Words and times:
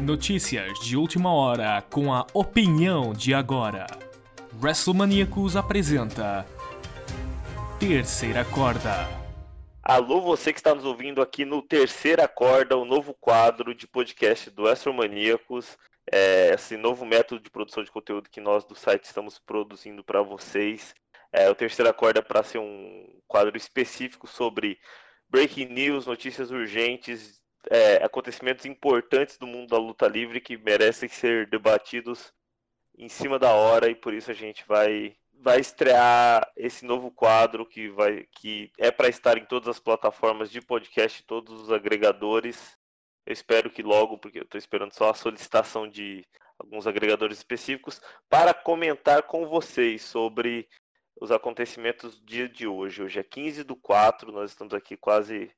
Notícias 0.00 0.78
de 0.80 0.96
última 0.96 1.30
hora 1.30 1.82
com 1.82 2.12
a 2.12 2.26
opinião 2.32 3.12
de 3.12 3.34
agora. 3.34 3.86
WrestleManiacos 4.58 5.56
apresenta 5.56 6.46
Terceira 7.78 8.42
Corda. 8.46 9.06
Alô, 9.82 10.22
você 10.22 10.54
que 10.54 10.58
está 10.58 10.74
nos 10.74 10.86
ouvindo 10.86 11.20
aqui 11.20 11.44
no 11.44 11.60
Terceira 11.60 12.26
Corda, 12.26 12.78
o 12.78 12.86
novo 12.86 13.12
quadro 13.12 13.74
de 13.74 13.86
podcast 13.86 14.48
do 14.48 14.62
WrestleManiacos. 14.62 15.76
É, 16.10 16.54
esse 16.54 16.78
novo 16.78 17.04
método 17.04 17.42
de 17.42 17.50
produção 17.50 17.84
de 17.84 17.90
conteúdo 17.90 18.30
que 18.30 18.40
nós 18.40 18.64
do 18.64 18.74
site 18.74 19.04
estamos 19.04 19.38
produzindo 19.38 20.02
para 20.02 20.22
vocês. 20.22 20.94
É, 21.30 21.50
o 21.50 21.54
Terceira 21.54 21.92
Corda 21.92 22.22
para 22.22 22.42
ser 22.42 22.58
um 22.58 23.20
quadro 23.28 23.54
específico 23.54 24.26
sobre 24.26 24.78
breaking 25.28 25.66
news, 25.66 26.06
notícias 26.06 26.50
urgentes, 26.50 27.38
é, 27.68 27.96
acontecimentos 28.04 28.64
importantes 28.64 29.36
do 29.36 29.46
mundo 29.46 29.68
da 29.68 29.78
luta 29.78 30.06
livre 30.06 30.40
que 30.40 30.56
merecem 30.56 31.08
ser 31.08 31.48
debatidos 31.48 32.32
em 32.96 33.08
cima 33.08 33.38
da 33.38 33.52
hora 33.52 33.90
e 33.90 33.94
por 33.94 34.14
isso 34.14 34.30
a 34.30 34.34
gente 34.34 34.64
vai 34.66 35.16
vai 35.42 35.58
estrear 35.58 36.50
esse 36.54 36.84
novo 36.84 37.10
quadro 37.10 37.64
que 37.64 37.88
vai 37.88 38.26
que 38.32 38.70
é 38.78 38.90
para 38.90 39.08
estar 39.08 39.38
em 39.38 39.44
todas 39.46 39.68
as 39.68 39.80
plataformas 39.80 40.50
de 40.50 40.60
podcast, 40.60 41.22
todos 41.24 41.62
os 41.62 41.72
agregadores. 41.72 42.76
Eu 43.24 43.32
espero 43.32 43.70
que 43.70 43.82
logo, 43.82 44.18
porque 44.18 44.38
eu 44.38 44.42
estou 44.42 44.58
esperando 44.58 44.92
só 44.92 45.10
a 45.10 45.14
solicitação 45.14 45.88
de 45.88 46.26
alguns 46.58 46.86
agregadores 46.86 47.38
específicos 47.38 48.00
para 48.28 48.52
comentar 48.52 49.22
com 49.22 49.46
vocês 49.46 50.02
sobre 50.02 50.68
os 51.18 51.30
acontecimentos 51.30 52.18
do 52.18 52.26
dia 52.26 52.48
de 52.48 52.66
hoje. 52.66 53.02
Hoje 53.02 53.18
é 53.18 53.22
15 53.22 53.64
do 53.64 53.76
4, 53.76 54.30
nós 54.32 54.50
estamos 54.50 54.74
aqui 54.74 54.96
quase 54.96 55.50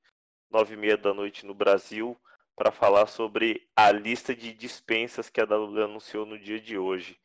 nove 0.52 0.74
e 0.74 0.76
meia 0.76 0.96
da 0.96 1.14
noite 1.14 1.46
no 1.46 1.54
Brasil 1.54 2.16
para 2.54 2.70
falar 2.70 3.06
sobre 3.06 3.66
a 3.74 3.90
lista 3.90 4.34
de 4.34 4.52
dispensas 4.52 5.30
que 5.30 5.40
a 5.40 5.44
WWE 5.44 5.84
anunciou 5.84 6.26
no 6.26 6.38
dia 6.38 6.60
de 6.60 6.76
hoje. 6.76 7.18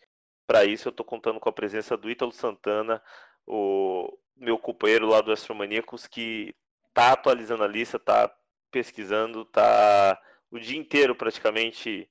Para 0.48 0.64
isso 0.64 0.88
eu 0.88 0.92
estou 0.92 1.06
contando 1.06 1.40
com 1.40 1.50
a 1.50 1.54
presença 1.54 1.98
do 1.98 2.10
Ítalo 2.10 2.32
Santana, 2.32 3.04
o 3.46 4.18
meu 4.36 4.58
companheiro 4.58 5.08
lá 5.08 5.20
do 5.20 5.32
Astromaníacos, 5.32 6.08
que 6.08 6.56
está 6.88 7.12
atualizando 7.12 7.64
a 7.64 7.68
lista, 7.68 7.98
está 7.98 8.34
pesquisando, 8.72 9.42
está 9.42 10.22
o 10.50 10.58
dia 10.58 10.78
inteiro 10.78 11.14
praticamente 11.14 12.10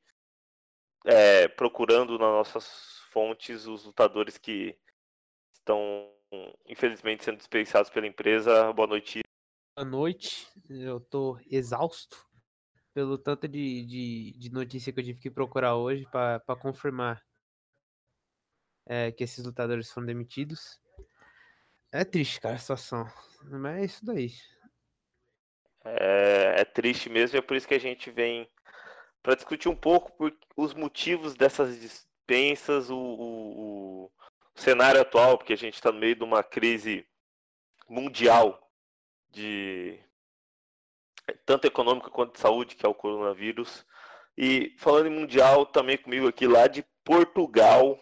é, 1.07 1.49
procurando 1.49 2.19
nas 2.19 2.29
nossas 2.29 3.01
fontes 3.11 3.67
os 3.67 3.87
lutadores 3.87 4.37
que 4.37 4.77
estão 5.55 6.11
infelizmente 6.67 7.25
sendo 7.25 7.39
dispensados 7.39 7.91
pela 7.91 8.07
empresa. 8.07 8.71
Boa 8.75 8.89
noite. 8.89 9.26
Noite. 9.85 10.49
Eu 10.71 11.01
tô 11.01 11.39
exausto 11.51 12.27
pelo 12.95 13.19
tanto 13.19 13.47
de, 13.47 13.85
de, 13.85 14.39
de 14.39 14.51
notícia 14.51 14.91
que 14.91 15.01
eu 15.01 15.05
tive 15.05 15.21
que 15.21 15.31
procurar 15.31 15.77
hoje 15.77 16.07
para 16.11 16.57
confirmar 16.59 17.23
é, 18.87 19.13
que 19.13 19.23
esses 19.23 19.45
lutadores 19.45 19.91
foram 19.91 20.07
demitidos. 20.07 20.81
É 21.93 22.05
triste, 22.05 22.41
cara, 22.41 22.55
a 22.55 22.59
situação. 22.59 23.07
Mas 23.43 23.77
é 23.77 23.85
isso 23.85 24.05
daí. 24.05 24.33
É, 25.85 26.61
é 26.61 26.65
triste 26.65 27.11
mesmo, 27.11 27.37
é 27.37 27.43
por 27.43 27.57
isso 27.57 27.69
que 27.69 27.75
a 27.75 27.81
gente 27.81 28.11
vem 28.11 28.51
para 29.23 29.35
discutir 29.35 29.69
um 29.69 29.77
pouco 29.77 30.11
por, 30.17 30.37
os 30.57 30.73
motivos 30.73 31.35
dessas 31.35 31.79
dispensas, 31.79 32.89
o, 32.91 32.97
o, 32.97 34.05
o 34.05 34.11
cenário 34.55 35.01
atual, 35.01 35.37
porque 35.37 35.53
a 35.53 35.57
gente 35.57 35.75
está 35.75 35.93
no 35.93 35.99
meio 35.99 36.17
de 36.17 36.25
uma 36.25 36.43
crise 36.43 37.07
mundial 37.89 38.66
de 39.37 39.99
tanto 41.45 41.67
econômica 41.67 42.11
quanto 42.11 42.33
de 42.33 42.41
saúde, 42.41 42.75
que 42.75 42.87
é 42.87 42.89
o 42.89 42.95
coronavírus. 42.95 43.87
E 44.37 44.75
falando 44.79 45.07
em 45.07 45.11
mundial, 45.11 45.67
também 45.67 45.99
comigo 45.99 46.27
aqui 46.27 46.47
lá 46.47 46.67
de 46.67 46.85
Portugal, 47.05 47.99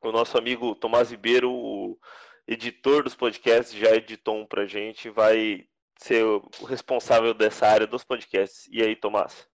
o 0.00 0.12
nosso 0.12 0.38
amigo 0.38 0.74
Tomás 0.76 1.10
Ribeiro, 1.10 1.50
o 1.50 1.98
editor 2.46 3.02
dos 3.02 3.14
podcasts, 3.14 3.76
já 3.76 3.94
editou 3.94 4.36
um 4.36 4.46
pra 4.46 4.66
gente, 4.66 5.10
vai 5.10 5.68
ser 5.98 6.24
o 6.24 6.48
responsável 6.66 7.34
dessa 7.34 7.66
área 7.66 7.86
dos 7.86 8.04
podcasts. 8.04 8.68
E 8.70 8.80
aí, 8.82 8.94
Tomás? 8.94 9.48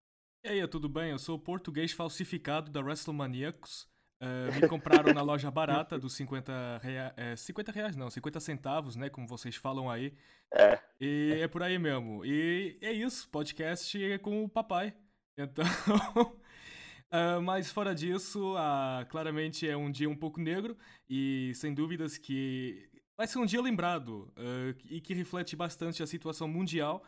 E 0.44 0.50
aí, 0.50 0.68
tudo 0.68 0.90
bem? 0.90 1.12
Eu 1.12 1.20
sou 1.20 1.38
o 1.38 1.40
português 1.40 1.94
falsificado 1.94 2.70
da 2.70 2.82
WrestleManiacos. 2.82 3.90
Uh, 4.24 4.62
me 4.62 4.70
compraram 4.70 5.14
na 5.14 5.22
loja 5.22 5.52
barata 5.52 6.00
dos 6.00 6.14
50 6.14 6.80
reais, 6.82 7.14
é, 7.18 7.36
50 7.36 7.72
reais 7.74 7.96
não, 7.98 8.10
50 8.10 8.40
centavos, 8.40 8.96
né, 8.96 9.10
como 9.10 9.28
vocês 9.28 9.58
falam 9.58 9.92
aí. 9.92 10.14
É. 10.54 10.80
E 11.02 11.40
é 11.42 11.48
por 11.50 11.62
aí 11.62 11.78
mesmo. 11.78 12.24
E 12.24 12.78
é 12.82 12.94
isso, 12.94 13.28
podcast 13.30 14.02
é 14.02 14.18
com 14.18 14.46
o 14.46 14.48
papai. 14.48 14.94
Então, 15.38 15.66
uh, 17.12 17.42
mas 17.44 17.70
fora 17.70 17.94
disso, 17.94 18.56
uh, 18.56 19.06
claramente 19.10 19.68
é 19.68 19.76
um 19.76 19.92
dia 19.92 20.10
um 20.10 20.16
pouco 20.16 20.40
negro 20.40 20.78
e 21.10 21.52
sem 21.56 21.74
dúvidas 21.74 22.18
que 22.18 22.90
vai 23.18 23.28
ser 23.28 23.40
um 23.40 23.46
dia 23.46 23.62
lembrado 23.62 24.34
e 24.90 25.02
que 25.02 25.14
reflete 25.14 25.56
bastante 25.56 26.02
a 26.02 26.08
situação 26.08 26.48
mundial, 26.48 27.04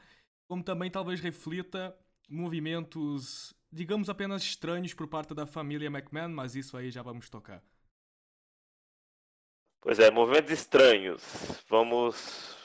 como 0.47 0.62
também 0.64 0.92
talvez 0.92 1.20
reflita 1.22 1.96
movimentos 2.30 3.56
digamos 3.75 4.09
apenas 4.09 4.41
estranhos 4.41 4.94
por 4.94 5.06
parte 5.06 5.34
da 5.34 5.46
família 5.46 5.90
McMahon, 5.90 6.30
mas 6.30 6.56
isso 6.56 6.78
aí 6.78 6.90
já 6.90 7.02
vamos 7.02 7.30
tocar. 7.30 7.62
Pois 9.81 10.00
é, 10.00 10.09
movimentos 10.09 10.52
estranhos. 10.52 11.22
Vamos 11.68 12.56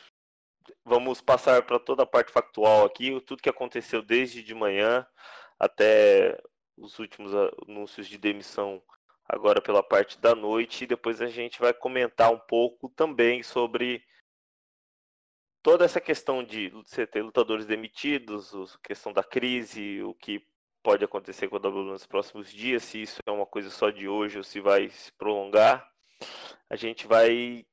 vamos 0.85 1.21
passar 1.21 1.63
para 1.67 1.79
toda 1.81 2.05
a 2.05 2.07
parte 2.07 2.33
factual 2.33 2.85
aqui, 2.85 3.21
tudo 3.23 3.43
que 3.43 3.49
aconteceu 3.49 4.03
desde 4.03 4.43
de 4.43 4.55
manhã 4.55 5.07
até 5.59 6.41
os 6.77 6.99
últimos 6.99 7.33
anúncios 7.69 8.07
de 8.07 8.17
demissão 8.17 8.83
agora 9.29 9.61
pela 9.61 9.83
parte 9.83 10.19
da 10.19 10.35
noite 10.35 10.85
e 10.85 10.87
depois 10.87 11.21
a 11.21 11.27
gente 11.27 11.61
vai 11.61 11.75
comentar 11.75 12.33
um 12.33 12.39
pouco 12.39 12.89
também 12.89 13.43
sobre 13.43 14.03
toda 15.61 15.85
essa 15.85 16.01
questão 16.01 16.43
de 16.43 16.69
você 16.71 17.07
ter 17.07 17.23
lutadores 17.23 17.67
demitidos, 17.67 18.55
a 18.55 18.79
questão 18.83 19.13
da 19.13 19.23
crise, 19.23 20.03
o 20.03 20.15
que 20.15 20.45
pode 20.83 21.05
acontecer 21.05 21.49
com 21.49 21.57
a 21.57 21.59
WWE 21.59 21.93
nos 21.93 22.07
próximos 22.07 22.51
dias, 22.51 22.85
se 22.85 23.03
isso 23.03 23.21
é 23.27 23.31
uma 23.31 23.47
coisa 23.47 23.71
só 23.71 23.91
de 23.91 24.09
hoje 24.09 24.39
ou 24.39 24.45
se 24.45 24.61
vai 24.61 24.89
se 24.89 25.13
prolongar. 25.13 25.89
A 26.69 26.77
gente 26.77 27.07
vai, 27.07 27.67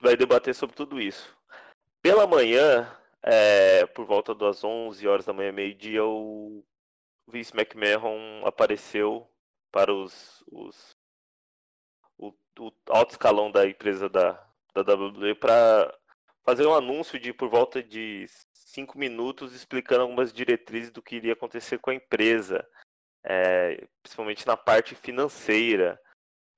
vai 0.00 0.16
debater 0.16 0.54
sobre 0.54 0.76
tudo 0.76 1.00
isso. 1.00 1.36
Pela 2.00 2.26
manhã, 2.26 2.90
é, 3.22 3.86
por 3.86 4.04
volta 4.06 4.34
das 4.34 4.62
11 4.64 5.06
horas 5.06 5.26
da 5.26 5.32
manhã, 5.32 5.52
meio-dia, 5.52 6.04
o 6.04 6.64
Vince 7.26 7.52
McMahon 7.54 8.46
apareceu 8.46 9.28
para 9.70 9.92
os, 9.92 10.42
os 10.50 10.96
o, 12.16 12.32
o, 12.58 12.72
alto 12.88 13.12
escalão 13.12 13.50
da 13.50 13.66
empresa 13.66 14.08
da, 14.08 14.32
da 14.74 14.94
WWE 14.94 15.34
para 15.34 15.94
fazer 16.44 16.66
um 16.66 16.74
anúncio 16.74 17.18
de 17.18 17.32
por 17.32 17.48
volta 17.48 17.82
de 17.82 18.26
cinco 18.68 18.98
minutos 18.98 19.54
explicando 19.54 20.02
algumas 20.02 20.32
diretrizes 20.32 20.90
do 20.90 21.02
que 21.02 21.16
iria 21.16 21.32
acontecer 21.32 21.78
com 21.78 21.90
a 21.90 21.94
empresa, 21.94 22.66
é, 23.24 23.86
principalmente 24.02 24.46
na 24.46 24.56
parte 24.56 24.94
financeira, 24.94 26.00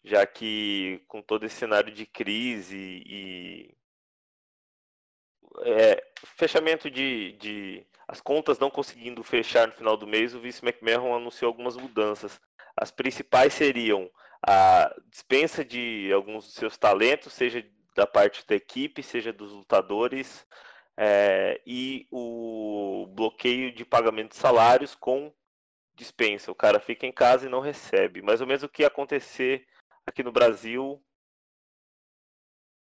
já 0.02 0.26
que 0.26 1.02
com 1.06 1.22
todo 1.22 1.46
esse 1.46 1.56
cenário 1.56 1.92
de 1.92 2.06
crise 2.06 3.02
e 3.06 3.74
é, 5.62 6.04
fechamento 6.36 6.90
de, 6.90 7.32
de, 7.32 7.86
as 8.08 8.20
contas 8.20 8.58
não 8.58 8.70
conseguindo 8.70 9.22
fechar 9.22 9.68
no 9.68 9.74
final 9.74 9.96
do 9.96 10.06
mês, 10.06 10.34
o 10.34 10.40
vice 10.40 10.64
McMahon 10.64 11.14
anunciou 11.14 11.48
algumas 11.48 11.76
mudanças. 11.76 12.40
As 12.76 12.90
principais 12.90 13.52
seriam 13.52 14.10
a 14.44 14.92
dispensa 15.10 15.64
de 15.64 16.10
alguns 16.12 16.44
dos 16.44 16.54
seus 16.54 16.76
talentos, 16.76 17.32
seja 17.32 17.64
da 17.94 18.06
parte 18.06 18.44
da 18.46 18.54
equipe, 18.54 19.02
seja 19.02 19.32
dos 19.32 19.52
lutadores, 19.52 20.46
é, 21.02 21.62
e 21.66 22.06
o 22.10 23.06
bloqueio 23.14 23.72
de 23.72 23.86
pagamento 23.86 24.32
de 24.32 24.36
salários 24.36 24.94
com 24.94 25.32
dispensa. 25.94 26.52
O 26.52 26.54
cara 26.54 26.78
fica 26.78 27.06
em 27.06 27.12
casa 27.12 27.46
e 27.46 27.48
não 27.48 27.60
recebe. 27.60 28.20
Mais 28.20 28.42
ou 28.42 28.46
menos 28.46 28.62
o 28.62 28.68
que 28.68 28.82
ia 28.82 28.88
acontecer 28.88 29.66
aqui 30.06 30.22
no 30.22 30.30
Brasil, 30.30 31.02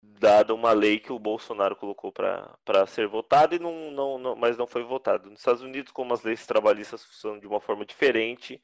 dada 0.03 0.53
uma 0.53 0.73
lei 0.73 1.01
que 1.01 1.11
o 1.11 1.19
Bolsonaro 1.19 1.75
colocou 1.75 2.13
para 2.13 2.87
ser 2.87 3.09
votada, 3.09 3.55
e 3.55 3.59
não, 3.59 3.91
não, 3.91 4.19
não, 4.19 4.37
mas 4.37 4.59
não 4.59 4.67
foi 4.67 4.83
votado. 4.85 5.31
Nos 5.31 5.39
Estados 5.41 5.63
Unidos, 5.63 5.91
como 5.91 6.13
as 6.13 6.23
leis 6.23 6.47
trabalhistas 6.47 7.03
funcionam 7.03 7.41
de 7.41 7.47
uma 7.47 7.63
forma 7.63 7.87
diferente, 7.87 8.63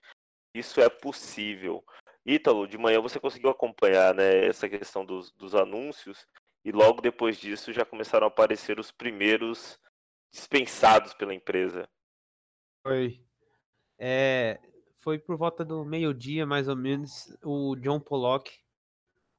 isso 0.52 0.78
é 0.78 0.90
possível. 0.90 1.82
Ítalo, 2.26 2.68
de 2.68 2.76
manhã 2.76 3.00
você 3.00 3.18
conseguiu 3.18 3.48
acompanhar 3.48 4.14
né, 4.14 4.44
essa 4.44 4.68
questão 4.68 5.06
dos, 5.06 5.30
dos 5.32 5.54
anúncios 5.54 6.26
e 6.68 6.72
logo 6.72 7.00
depois 7.00 7.38
disso 7.38 7.72
já 7.72 7.82
começaram 7.82 8.26
a 8.26 8.28
aparecer 8.28 8.78
os 8.78 8.92
primeiros 8.92 9.80
dispensados 10.30 11.14
pela 11.14 11.32
empresa. 11.32 11.88
Foi. 12.82 13.24
É, 13.98 14.60
foi 14.98 15.18
por 15.18 15.38
volta 15.38 15.64
do 15.64 15.82
meio-dia, 15.82 16.44
mais 16.44 16.68
ou 16.68 16.76
menos, 16.76 17.34
o 17.42 17.74
John 17.76 17.98
Pollock 17.98 18.52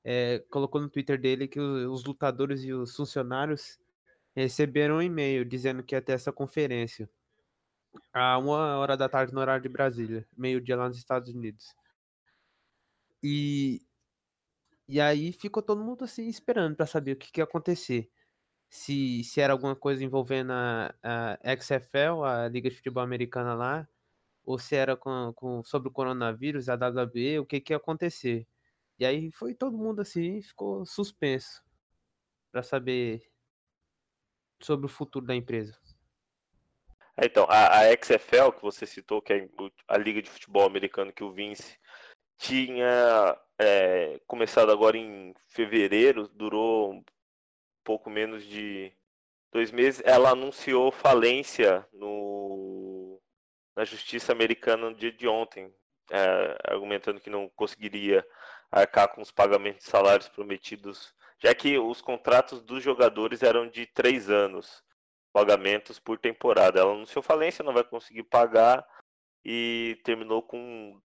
é, 0.04 0.40
colocou 0.50 0.82
no 0.82 0.90
Twitter 0.90 1.22
dele 1.22 1.48
que 1.48 1.60
os 1.60 2.04
lutadores 2.04 2.64
e 2.64 2.74
os 2.74 2.96
funcionários 2.96 3.80
receberam 4.36 4.96
um 4.96 5.02
e-mail 5.02 5.46
dizendo 5.46 5.84
que 5.84 5.94
ia 5.94 6.02
ter 6.02 6.14
essa 6.14 6.34
conferência. 6.34 7.08
a 8.12 8.40
uma 8.40 8.80
hora 8.80 8.98
da 8.98 9.08
tarde 9.08 9.36
no 9.36 9.40
horário 9.40 9.62
de 9.62 9.70
Brasília, 9.70 10.28
meio-dia 10.36 10.76
lá 10.76 10.88
nos 10.88 10.98
Estados 10.98 11.30
Unidos. 11.30 11.76
E, 13.22 13.82
e 14.90 15.00
aí 15.00 15.32
ficou 15.32 15.62
todo 15.62 15.84
mundo 15.84 16.04
assim 16.04 16.28
esperando 16.28 16.76
para 16.76 16.88
saber 16.88 17.12
o 17.12 17.16
que, 17.16 17.32
que 17.32 17.40
ia 17.40 17.44
acontecer. 17.44 18.10
Se, 18.68 19.24
se 19.24 19.40
era 19.40 19.54
alguma 19.54 19.76
coisa 19.76 20.04
envolvendo 20.04 20.52
a, 20.52 20.92
a 21.04 21.58
XFL, 21.62 22.24
a 22.26 22.48
Liga 22.48 22.72
de 22.72 22.76
Futebol 22.76 23.04
Americana 23.04 23.54
lá, 23.54 23.88
ou 24.44 24.58
se 24.58 24.76
era 24.76 24.98
com, 24.98 25.32
com, 25.36 25.64
sobre 25.64 25.90
o 25.90 25.92
coronavírus, 25.92 26.70
a 26.70 26.74
WWE, 26.74 27.38
o 27.40 27.46
que, 27.46 27.62
que 27.62 27.72
ia 27.72 27.78
acontecer. 27.78 28.48
E 28.98 29.06
aí 29.06 29.32
foi 29.32 29.54
todo 29.54 29.78
mundo 29.78 30.02
assim, 30.02 30.42
ficou 30.42 30.84
suspenso 30.88 31.64
para 32.52 32.64
saber 32.64 33.22
sobre 34.60 34.88
o 34.88 34.90
futuro 34.90 35.24
da 35.24 35.36
empresa. 35.36 35.78
É, 37.16 37.28
então, 37.28 37.46
a, 37.48 37.82
a, 37.82 37.92
XFL 37.92 38.54
que 38.56 38.62
você 38.64 38.88
citou, 38.88 39.22
que 39.22 39.34
é 39.34 39.50
a 39.88 39.98
Liga 40.00 40.20
de 40.20 40.32
Futebol 40.32 40.66
Americano 40.66 41.14
que 41.14 41.24
o 41.24 41.32
Vince 41.32 41.78
tinha 42.40 43.38
é, 43.60 44.20
começado 44.26 44.72
agora 44.72 44.98
em 44.98 45.36
fevereiro, 45.50 46.28
durou 46.30 46.94
um 46.94 47.04
pouco 47.84 48.10
menos 48.10 48.46
de 48.46 48.92
dois 49.52 49.72
meses. 49.72 50.02
Ela 50.06 50.32
anunciou 50.32 50.90
falência 50.90 51.86
no, 51.92 53.22
na 53.76 53.84
justiça 53.84 54.32
americana 54.32 54.90
no 54.90 54.96
dia 54.96 55.12
de 55.12 55.28
ontem, 55.28 55.72
é, 56.10 56.58
argumentando 56.64 57.20
que 57.20 57.30
não 57.30 57.50
conseguiria 57.50 58.26
arcar 58.72 59.10
com 59.10 59.22
os 59.22 59.32
pagamentos 59.32 59.84
de 59.84 59.92
salários 59.92 60.30
prometidos, 60.30 61.14
já 61.40 61.54
que 61.54 61.78
os 61.78 62.02
contratos 62.02 62.62
dos 62.62 62.82
jogadores 62.82 63.44
eram 63.44 63.68
de 63.68 63.86
três 63.86 64.30
anos, 64.30 64.82
pagamentos 65.34 66.00
por 66.00 66.18
temporada. 66.18 66.80
Ela 66.80 66.94
anunciou 66.94 67.22
falência, 67.22 67.66
não 67.66 67.74
vai 67.74 67.84
conseguir 67.84 68.24
pagar 68.24 68.88
e 69.44 70.00
terminou 70.06 70.42
com 70.42 71.02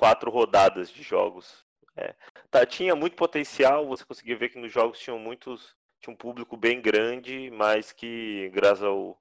quatro 0.00 0.30
rodadas 0.30 0.88
de 0.90 1.02
jogos. 1.02 1.62
É. 1.94 2.14
Tá, 2.50 2.64
tinha 2.64 2.96
muito 2.96 3.16
potencial, 3.16 3.86
você 3.86 4.02
conseguia 4.02 4.34
ver 4.34 4.48
que 4.48 4.58
nos 4.58 4.72
jogos 4.72 4.98
tinham 4.98 5.18
muitos. 5.18 5.76
Tinha 6.00 6.14
um 6.14 6.16
público 6.16 6.56
bem 6.56 6.80
grande, 6.80 7.50
mas 7.50 7.92
que 7.92 8.48
graças 8.54 8.82
ao, 8.82 9.20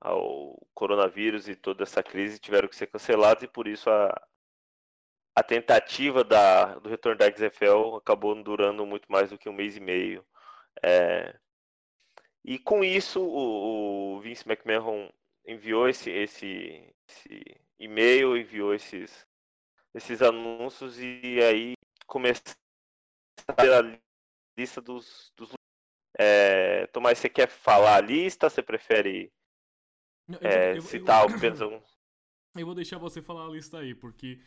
ao 0.00 0.64
coronavírus 0.72 1.48
e 1.48 1.56
toda 1.56 1.82
essa 1.82 2.04
crise 2.04 2.38
tiveram 2.38 2.68
que 2.68 2.76
ser 2.76 2.86
cancelados 2.86 3.42
e 3.42 3.48
por 3.48 3.66
isso 3.66 3.90
a, 3.90 4.14
a 5.34 5.42
tentativa 5.42 6.22
da, 6.22 6.78
do 6.78 6.88
retorno 6.88 7.18
da 7.18 7.26
XFL 7.28 7.96
acabou 7.96 8.40
durando 8.40 8.86
muito 8.86 9.10
mais 9.10 9.30
do 9.30 9.38
que 9.38 9.48
um 9.48 9.52
mês 9.52 9.76
e 9.76 9.80
meio. 9.80 10.24
É, 10.84 11.36
e 12.44 12.60
com 12.60 12.84
isso 12.84 13.20
o, 13.20 14.14
o 14.14 14.20
Vince 14.20 14.48
McMahon 14.48 15.10
enviou 15.44 15.88
esse, 15.88 16.10
esse, 16.12 16.94
esse 17.08 17.60
e-mail, 17.76 18.36
enviou 18.36 18.72
esses, 18.72 19.26
esses 19.94 20.22
anúncios 20.22 20.98
e 20.98 21.40
aí 21.42 21.72
começar 22.06 22.54
a 23.48 24.00
lista 24.58 24.80
dos, 24.80 25.32
dos 25.36 25.52
é, 26.18 26.86
Tomás, 26.88 27.18
você 27.18 27.28
quer 27.28 27.48
falar 27.48 27.96
a 27.96 28.00
lista? 28.00 28.50
Você 28.50 28.62
prefere 28.62 29.32
é, 30.40 30.76
eu, 30.76 30.82
citar 30.82 31.28
eu, 31.28 31.34
apenas? 31.34 31.60
Eu 32.56 32.66
vou 32.66 32.74
deixar 32.74 32.98
você 32.98 33.22
falar 33.22 33.46
a 33.46 33.48
lista 33.48 33.78
aí, 33.78 33.94
porque 33.94 34.40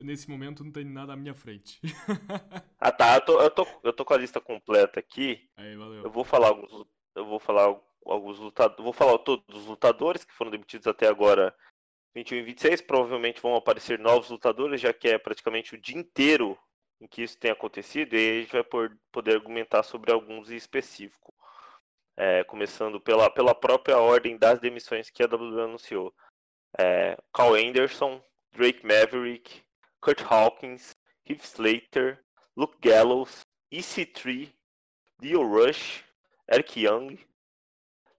nesse 0.00 0.30
momento 0.30 0.62
não 0.62 0.70
tem 0.70 0.84
nada 0.84 1.14
à 1.14 1.16
minha 1.16 1.34
frente. 1.34 1.80
ah 2.78 2.92
tá, 2.92 3.16
eu 3.16 3.24
tô, 3.24 3.42
eu 3.42 3.50
tô, 3.50 3.66
eu 3.82 3.92
tô 3.92 4.04
com 4.04 4.14
a 4.14 4.16
lista 4.16 4.40
completa 4.40 5.00
aqui. 5.00 5.50
Aí, 5.56 5.76
valeu. 5.76 6.04
Eu 6.04 6.10
vou 6.10 6.22
falar 6.22 6.50
alguns. 6.50 6.86
Eu 7.16 7.26
vou 7.26 7.40
falar 7.40 7.76
alguns 8.06 8.38
lutadores. 8.38 8.84
Vou 8.84 8.92
falar 8.92 9.18
todos 9.18 9.44
os 9.56 9.66
lutadores 9.66 10.24
que 10.24 10.32
foram 10.32 10.52
demitidos 10.52 10.86
até 10.86 11.08
agora 11.08 11.52
21 12.14 12.38
e 12.38 12.42
26 12.42 12.80
provavelmente 12.82 13.40
vão 13.40 13.54
aparecer 13.54 13.98
novos 13.98 14.30
lutadores, 14.30 14.80
já 14.80 14.92
que 14.92 15.08
é 15.08 15.18
praticamente 15.18 15.74
o 15.74 15.80
dia 15.80 15.98
inteiro 15.98 16.58
em 17.00 17.06
que 17.06 17.22
isso 17.22 17.38
tem 17.38 17.50
acontecido, 17.50 18.14
e 18.14 18.18
aí 18.18 18.38
a 18.38 18.40
gente 18.42 18.52
vai 18.52 18.64
poder 19.12 19.36
argumentar 19.36 19.82
sobre 19.82 20.12
alguns 20.12 20.50
em 20.50 20.56
específico. 20.56 21.34
É, 22.16 22.42
começando 22.44 23.00
pela, 23.00 23.30
pela 23.30 23.54
própria 23.54 23.98
ordem 23.98 24.36
das 24.36 24.58
demissões 24.58 25.08
que 25.08 25.22
a 25.22 25.26
WWE 25.26 25.62
anunciou. 25.62 26.12
É, 26.76 27.16
Carl 27.32 27.54
Anderson, 27.54 28.20
Drake 28.50 28.84
Maverick, 28.84 29.62
Kurt 30.00 30.22
Hawkins, 30.28 30.96
Heath 31.28 31.44
Slater, 31.44 32.20
Luke 32.56 32.76
Gallows, 32.80 33.42
EC3, 33.72 34.52
Leo 35.22 35.42
Rush, 35.46 36.04
Eric 36.50 36.80
Young, 36.80 37.16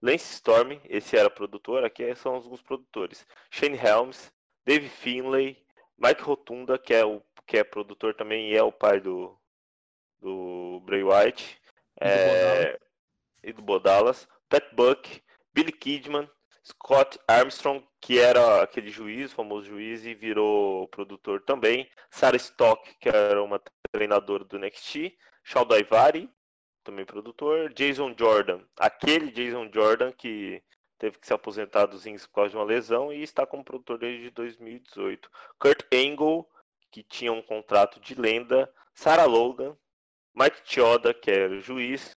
Lance 0.01 0.33
Storm, 0.33 0.79
esse 0.85 1.17
era 1.17 1.29
produtor, 1.29 1.83
aqui 1.83 2.13
são 2.15 2.35
alguns 2.35 2.61
produtores. 2.61 3.25
Shane 3.51 3.77
Helms, 3.77 4.31
Dave 4.65 4.87
Finlay, 4.87 5.57
Mike 5.97 6.21
Rotunda, 6.21 6.77
que 6.77 6.93
é 6.93 7.05
o 7.05 7.21
que 7.45 7.57
é 7.57 7.63
produtor 7.63 8.13
também 8.13 8.51
e 8.51 8.55
é 8.55 8.61
o 8.61 8.71
pai 8.71 8.99
do, 8.99 9.35
do 10.21 10.81
Bray 10.85 11.03
White. 11.03 11.59
E, 11.99 12.05
é, 12.05 12.73
do 12.73 12.79
e 13.43 13.53
do 13.53 13.61
Bodalas. 13.61 14.27
Pat 14.47 14.63
Buck, 14.73 15.21
Billy 15.53 15.71
Kidman, 15.71 16.29
Scott 16.63 17.19
Armstrong, 17.27 17.83
que 17.99 18.19
era 18.19 18.61
aquele 18.61 18.89
juiz, 18.89 19.33
famoso 19.33 19.67
juiz, 19.67 20.05
e 20.05 20.13
virou 20.13 20.87
produtor 20.89 21.41
também. 21.41 21.89
Sarah 22.09 22.37
Stock, 22.37 22.95
que 22.99 23.09
era 23.09 23.41
uma 23.43 23.61
treinadora 23.91 24.43
do 24.43 24.59
NXT. 24.59 25.17
Shaw 25.43 25.65
Daivari, 25.65 26.29
também 26.83 27.05
produtor. 27.05 27.73
Jason 27.73 28.15
Jordan, 28.17 28.61
aquele 28.77 29.31
Jason 29.31 29.69
Jordan 29.73 30.11
que 30.11 30.61
teve 30.97 31.17
que 31.17 31.27
se 31.27 31.33
aposentar 31.33 31.85
dos 31.85 32.05
Ings 32.05 32.27
por 32.27 32.33
causa 32.33 32.51
de 32.51 32.57
uma 32.57 32.65
lesão 32.65 33.11
e 33.11 33.23
está 33.23 33.45
como 33.45 33.63
produtor 33.63 33.97
desde 33.97 34.29
2018. 34.31 35.29
Kurt 35.57 35.83
Angle, 35.93 36.45
que 36.91 37.03
tinha 37.03 37.31
um 37.31 37.41
contrato 37.41 37.99
de 37.99 38.15
lenda. 38.15 38.71
Sarah 38.93 39.25
Logan, 39.25 39.77
Mike 40.33 40.61
Chioda, 40.65 41.13
que 41.13 41.31
era 41.31 41.59
juiz, 41.59 42.15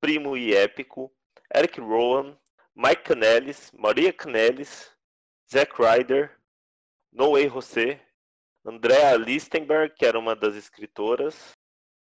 primo 0.00 0.36
e 0.36 0.54
épico. 0.54 1.12
Eric 1.52 1.80
Rowan, 1.80 2.38
Mike 2.74 3.02
Canelis, 3.02 3.72
Maria 3.72 4.12
Canelis, 4.12 4.96
Zack 5.52 5.74
Ryder, 5.82 6.38
Noé 7.12 7.48
José, 7.48 8.00
Andrea 8.64 9.16
Listenberg, 9.16 9.94
que 9.96 10.06
era 10.06 10.18
uma 10.18 10.36
das 10.36 10.54
escritoras, 10.54 11.56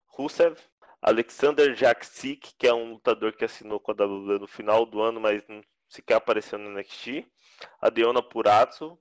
Rusev, 0.06 0.58
Alexander 1.00 1.74
Jaksik, 1.74 2.54
que 2.58 2.66
é 2.66 2.74
um 2.74 2.92
lutador 2.92 3.32
que 3.32 3.44
assinou 3.44 3.78
com 3.78 3.92
a 3.92 3.94
WWE 3.94 4.38
no 4.40 4.46
final 4.46 4.84
do 4.84 5.00
ano, 5.00 5.20
mas 5.20 5.46
não 5.48 5.62
sequer 5.88 6.14
apareceu 6.14 6.58
no 6.58 6.70
NXT. 6.70 7.26
A 7.80 7.88
Deona 7.88 8.22
Purazzo, 8.22 8.98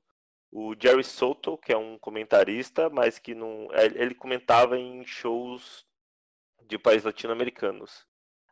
o 0.51 0.75
Jerry 0.79 1.03
Soto, 1.03 1.57
que 1.57 1.73
é 1.73 1.77
um 1.77 1.97
comentarista, 1.97 2.89
mas 2.89 3.19
que 3.19 3.35
não. 3.35 3.67
Ele 3.73 4.15
comentava 4.15 4.77
em 4.77 5.05
shows 5.05 5.85
de 6.65 6.77
países 6.77 7.03
latino-americanos. 7.03 8.05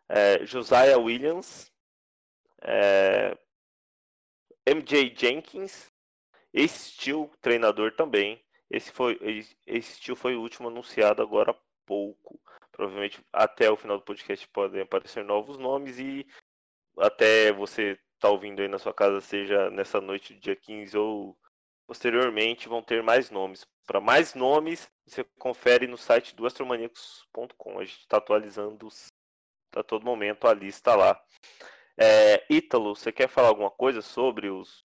É, 0.08 0.46
Josiah 0.46 0.98
Williams, 0.98 1.72
é, 2.62 3.38
MJ 4.68 5.14
Jenkins, 5.16 5.92
esse 6.54 6.92
Steel, 6.92 7.32
treinador 7.42 7.96
também. 7.96 8.44
Esse, 8.70 8.92
foi, 8.92 9.20
esse 9.68 9.98
Steel 9.98 10.16
foi 10.16 10.36
o 10.36 10.42
último 10.42 10.70
anunciado 10.70 11.22
agora 11.22 11.52
há 11.52 11.58
pouco. 11.86 12.40
Provavelmente 12.76 13.24
até 13.32 13.72
o 13.72 13.78
final 13.78 13.98
do 13.98 14.04
podcast 14.04 14.46
podem 14.50 14.82
aparecer 14.82 15.24
novos 15.24 15.58
nomes 15.58 15.98
e 15.98 16.28
até 16.98 17.52
você 17.54 17.98
tá 18.20 18.30
ouvindo 18.30 18.62
aí 18.62 18.68
na 18.68 18.78
sua 18.78 18.94
casa, 18.94 19.22
seja 19.22 19.70
nessa 19.70 20.02
noite 20.02 20.34
do 20.34 20.40
dia 20.42 20.56
15 20.56 20.98
ou 20.98 21.38
posteriormente, 21.88 22.68
vão 22.68 22.82
ter 22.82 23.02
mais 23.02 23.30
nomes. 23.32 23.66
Para 23.86 24.02
mais 24.02 24.34
nomes, 24.34 24.90
você 25.06 25.24
confere 25.40 25.88
no 25.88 25.98
site 25.98 26.36
do 26.36 26.46
astromaníacos.com. 26.46 27.80
A 27.80 27.86
gente 27.86 28.00
está 28.00 28.18
atualizando 28.18 28.88
a 29.74 29.84
todo 29.84 30.06
momento 30.06 30.48
a 30.48 30.54
lista 30.54 30.96
lá. 30.96 31.24
É, 31.98 32.46
Ítalo, 32.50 32.96
você 32.96 33.12
quer 33.12 33.30
falar 33.30 33.50
alguma 33.50 33.72
coisa 33.72 34.02
sobre 34.02 34.50
os, 34.50 34.84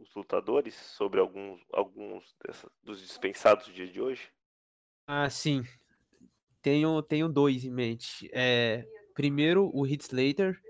os 0.00 0.12
lutadores? 0.14 0.74
Sobre 0.74 1.20
alguns, 1.20 1.62
alguns 1.72 2.34
dessa, 2.44 2.68
dos 2.82 3.00
dispensados 3.00 3.66
do 3.66 3.72
dia 3.72 3.86
de 3.86 4.00
hoje? 4.00 4.32
Ah, 5.06 5.28
sim. 5.30 5.62
Tenho, 6.62 7.02
tenho 7.02 7.28
dois 7.28 7.64
em 7.64 7.70
mente. 7.70 8.30
É, 8.32 8.86
primeiro, 9.14 9.70
o 9.74 9.86
Heath 9.86 10.02
Slater. 10.02 10.60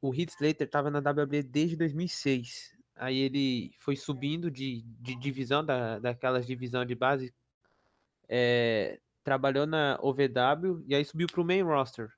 O 0.00 0.14
Heath 0.14 0.30
Slater 0.30 0.66
estava 0.66 0.90
na 0.90 0.98
WWE 0.98 1.42
desde 1.42 1.76
2006. 1.76 2.76
Aí 2.94 3.18
ele 3.18 3.72
foi 3.78 3.96
subindo 3.96 4.50
de, 4.50 4.82
de 4.82 5.14
divisão, 5.16 5.64
da, 5.64 5.98
daquelas 5.98 6.46
divisão 6.46 6.84
de 6.84 6.94
base. 6.94 7.34
É, 8.28 9.00
trabalhou 9.24 9.66
na 9.66 9.98
OVW 10.02 10.84
e 10.86 10.94
aí 10.94 11.04
subiu 11.04 11.26
para 11.26 11.40
o 11.40 11.44
main 11.44 11.62
roster. 11.62 12.12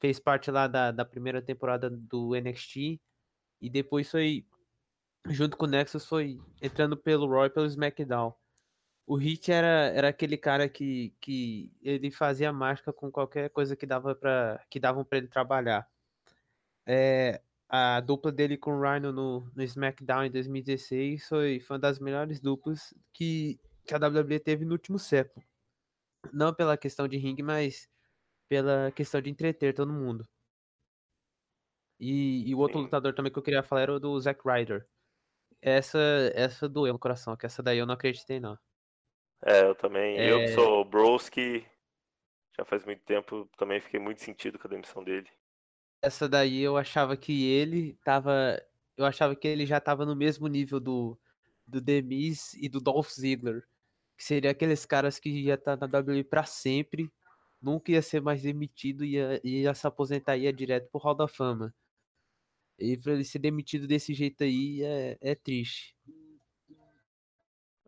Fez 0.00 0.18
parte 0.18 0.50
lá 0.50 0.66
da, 0.66 0.90
da 0.90 1.04
primeira 1.04 1.42
temporada 1.42 1.90
do 1.90 2.34
NXT. 2.34 2.98
E 3.60 3.70
depois 3.70 4.10
foi, 4.10 4.46
junto 5.28 5.56
com 5.58 5.66
o 5.66 5.68
Nexus, 5.68 6.06
foi 6.06 6.40
entrando 6.62 6.96
pelo 6.96 7.26
Roy 7.26 7.50
pelo 7.50 7.66
SmackDown 7.66 8.34
o 9.06 9.16
Hit 9.16 9.52
era, 9.52 9.92
era 9.94 10.08
aquele 10.08 10.36
cara 10.36 10.68
que, 10.68 11.14
que 11.20 11.72
ele 11.82 12.10
fazia 12.10 12.52
mágica 12.52 12.92
com 12.92 13.10
qualquer 13.10 13.50
coisa 13.50 13.76
que 13.76 13.86
dava 13.86 14.14
para 14.14 14.64
que 14.70 14.80
davam 14.80 15.04
para 15.04 15.18
ele 15.18 15.28
trabalhar. 15.28 15.88
É, 16.86 17.42
a 17.68 18.00
dupla 18.00 18.32
dele 18.32 18.56
com 18.56 18.72
o 18.72 18.80
Rhino 18.80 19.12
no, 19.12 19.50
no 19.54 19.62
SmackDown 19.62 20.24
em 20.24 20.30
2016 20.30 21.28
foi, 21.28 21.60
foi 21.60 21.74
uma 21.76 21.80
das 21.80 21.98
melhores 21.98 22.40
duplas 22.40 22.94
que, 23.12 23.60
que 23.86 23.94
a 23.94 23.98
WWE 23.98 24.38
teve 24.40 24.64
no 24.64 24.72
último 24.72 24.98
século. 24.98 25.44
Não 26.32 26.54
pela 26.54 26.76
questão 26.76 27.08
de 27.08 27.16
ringue, 27.18 27.42
mas 27.42 27.88
pela 28.48 28.92
questão 28.92 29.20
de 29.20 29.30
entreter 29.30 29.74
todo 29.74 29.92
mundo. 29.92 30.26
E, 31.98 32.48
e 32.48 32.54
o 32.54 32.58
outro 32.58 32.78
Sim. 32.78 32.84
lutador 32.84 33.14
também 33.14 33.32
que 33.32 33.38
eu 33.38 33.42
queria 33.42 33.62
falar 33.62 33.82
era 33.82 33.94
o 33.94 34.00
do 34.00 34.18
Zack 34.20 34.40
Ryder. 34.44 34.86
Essa, 35.60 35.98
essa 36.34 36.68
doeu 36.68 36.92
no 36.92 36.98
coração, 36.98 37.36
que 37.36 37.46
essa 37.46 37.62
daí 37.62 37.78
eu 37.78 37.86
não 37.86 37.94
acreditei, 37.94 38.40
não. 38.40 38.58
É, 39.44 39.62
eu 39.62 39.74
também. 39.74 40.16
É... 40.18 40.32
Eu 40.32 40.40
que 40.40 40.48
sou 40.48 40.84
Broski, 40.84 41.66
já 42.56 42.64
faz 42.64 42.84
muito 42.84 43.02
tempo, 43.02 43.48
também 43.58 43.80
fiquei 43.80 44.00
muito 44.00 44.22
sentido 44.22 44.58
com 44.58 44.66
a 44.66 44.70
demissão 44.70 45.04
dele. 45.04 45.28
Essa 46.00 46.28
daí 46.28 46.60
eu 46.60 46.76
achava 46.76 47.16
que 47.16 47.50
ele 47.50 47.98
tava. 48.04 48.60
Eu 48.96 49.04
achava 49.04 49.34
que 49.34 49.46
ele 49.46 49.66
já 49.66 49.80
tava 49.80 50.06
no 50.06 50.14
mesmo 50.14 50.46
nível 50.46 50.78
do, 50.80 51.18
do 51.66 51.80
Demis 51.80 52.54
e 52.54 52.68
do 52.68 52.80
Dolph 52.80 53.10
Ziggler. 53.10 53.66
Que 54.16 54.24
seria 54.24 54.50
aqueles 54.50 54.86
caras 54.86 55.18
que 55.18 55.28
ia 55.28 55.54
estar 55.54 55.76
tá 55.76 55.88
na 55.88 55.98
WWE 55.98 56.22
pra 56.22 56.44
sempre, 56.44 57.10
nunca 57.60 57.90
ia 57.90 58.00
ser 58.00 58.22
mais 58.22 58.42
demitido, 58.42 59.04
ia, 59.04 59.40
ia 59.42 59.74
se 59.74 59.86
aposentar, 59.86 60.36
ia 60.36 60.52
direto 60.52 60.88
pro 60.90 61.00
Hall 61.00 61.14
da 61.14 61.26
Fama. 61.26 61.74
E 62.78 62.96
pra 62.96 63.12
ele 63.12 63.24
ser 63.24 63.40
demitido 63.40 63.88
desse 63.88 64.14
jeito 64.14 64.44
aí 64.44 64.82
é, 64.82 65.18
é 65.20 65.34
triste. 65.34 65.96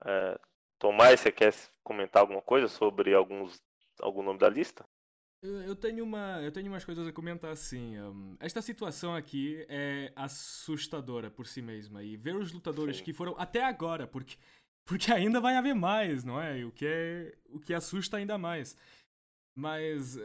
É, 0.04 0.38
Tomás, 0.78 1.20
você 1.20 1.32
quer 1.32 1.54
comentar 1.82 2.22
alguma 2.22 2.42
coisa 2.42 2.68
sobre 2.68 3.14
alguns 3.14 3.60
algum 4.00 4.22
nome 4.22 4.38
da 4.38 4.48
lista? 4.48 4.84
Eu 5.42 5.76
tenho, 5.76 6.02
uma, 6.02 6.40
eu 6.42 6.50
tenho 6.50 6.66
umas 6.68 6.84
coisas 6.84 7.06
a 7.06 7.12
comentar 7.12 7.52
assim. 7.52 7.98
Um, 8.00 8.36
esta 8.40 8.60
situação 8.60 9.14
aqui 9.14 9.64
é 9.68 10.12
assustadora 10.16 11.30
por 11.30 11.46
si 11.46 11.62
mesma. 11.62 12.02
E 12.02 12.16
ver 12.16 12.34
os 12.34 12.52
lutadores 12.52 12.96
Sim. 12.96 13.04
que 13.04 13.12
foram 13.12 13.34
até 13.38 13.62
agora, 13.62 14.06
porque, 14.06 14.36
porque 14.84 15.12
ainda 15.12 15.40
vai 15.40 15.54
haver 15.56 15.74
mais, 15.74 16.24
não 16.24 16.40
é? 16.40 16.64
O 16.64 16.72
que, 16.72 16.86
é, 16.86 17.36
o 17.50 17.60
que 17.60 17.74
assusta 17.74 18.16
ainda 18.16 18.36
mais. 18.36 18.76
Mas 19.54 20.18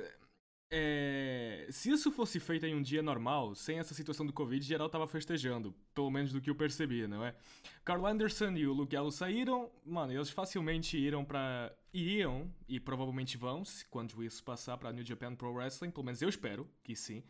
é, 0.74 1.68
se 1.70 1.92
isso 1.92 2.10
fosse 2.12 2.40
feito 2.40 2.66
em 2.66 2.74
um 2.74 2.82
dia 2.82 3.04
normal, 3.04 3.54
sem 3.54 3.78
essa 3.78 3.94
situação 3.94 4.26
do 4.26 4.32
Covid, 4.32 4.66
geral 4.66 4.90
tava 4.90 5.06
festejando. 5.06 5.76
Pelo 5.94 6.10
menos 6.10 6.32
do 6.32 6.40
que 6.40 6.50
eu 6.50 6.56
percebi, 6.56 7.06
não 7.08 7.26
é? 7.26 7.36
Carl 7.84 8.06
Anderson 8.06 8.52
e 8.52 8.66
o 8.66 8.72
Luke 8.72 8.96
Gallo 8.96 9.12
saíram, 9.12 9.70
mano, 9.86 10.14
eles 10.14 10.30
facilmente 10.30 10.98
iriam 10.98 11.26
para 11.26 11.76
Iriam, 11.94 12.50
e 12.70 12.80
provavelmente 12.80 13.38
vão, 13.38 13.64
quando 13.90 14.24
isso 14.24 14.42
passar 14.44 14.78
pra 14.78 14.94
New 14.94 15.04
Japan 15.04 15.36
Pro 15.36 15.52
Wrestling, 15.52 15.92
pelo 15.92 16.06
menos 16.06 16.22
eu 16.22 16.30
espero 16.30 16.66
que 16.82 16.96
sim. 16.96 17.22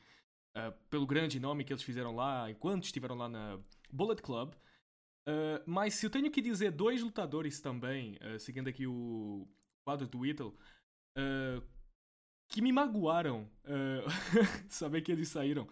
Uh, 0.55 0.71
pelo 0.89 1.07
grande 1.07 1.39
nome 1.39 1.63
que 1.63 1.73
eles 1.73 1.81
fizeram 1.81 2.15
lá, 2.15 2.51
enquanto 2.51 2.83
estiveram 2.83 3.15
lá 3.15 3.27
na 3.27 3.57
Bullet 3.91 4.21
Club. 4.21 4.53
Uh, 5.27 5.63
mas 5.65 5.95
se 5.95 6.05
eu 6.05 6.11
tenho 6.11 6.29
que 6.29 6.41
dizer 6.41 6.71
dois 6.71 7.01
lutadores 7.01 7.59
também, 7.59 8.19
uh, 8.21 8.39
seguindo 8.39 8.67
aqui 8.67 8.85
o 8.85 9.47
quadro 9.83 10.07
do 10.07 10.19
Whittle, 10.19 10.55
que 12.51 12.61
me 12.61 12.71
magoaram 12.71 13.49
uh, 13.65 14.69
saber 14.69 15.01
que 15.01 15.11
eles 15.11 15.29
saíram. 15.29 15.67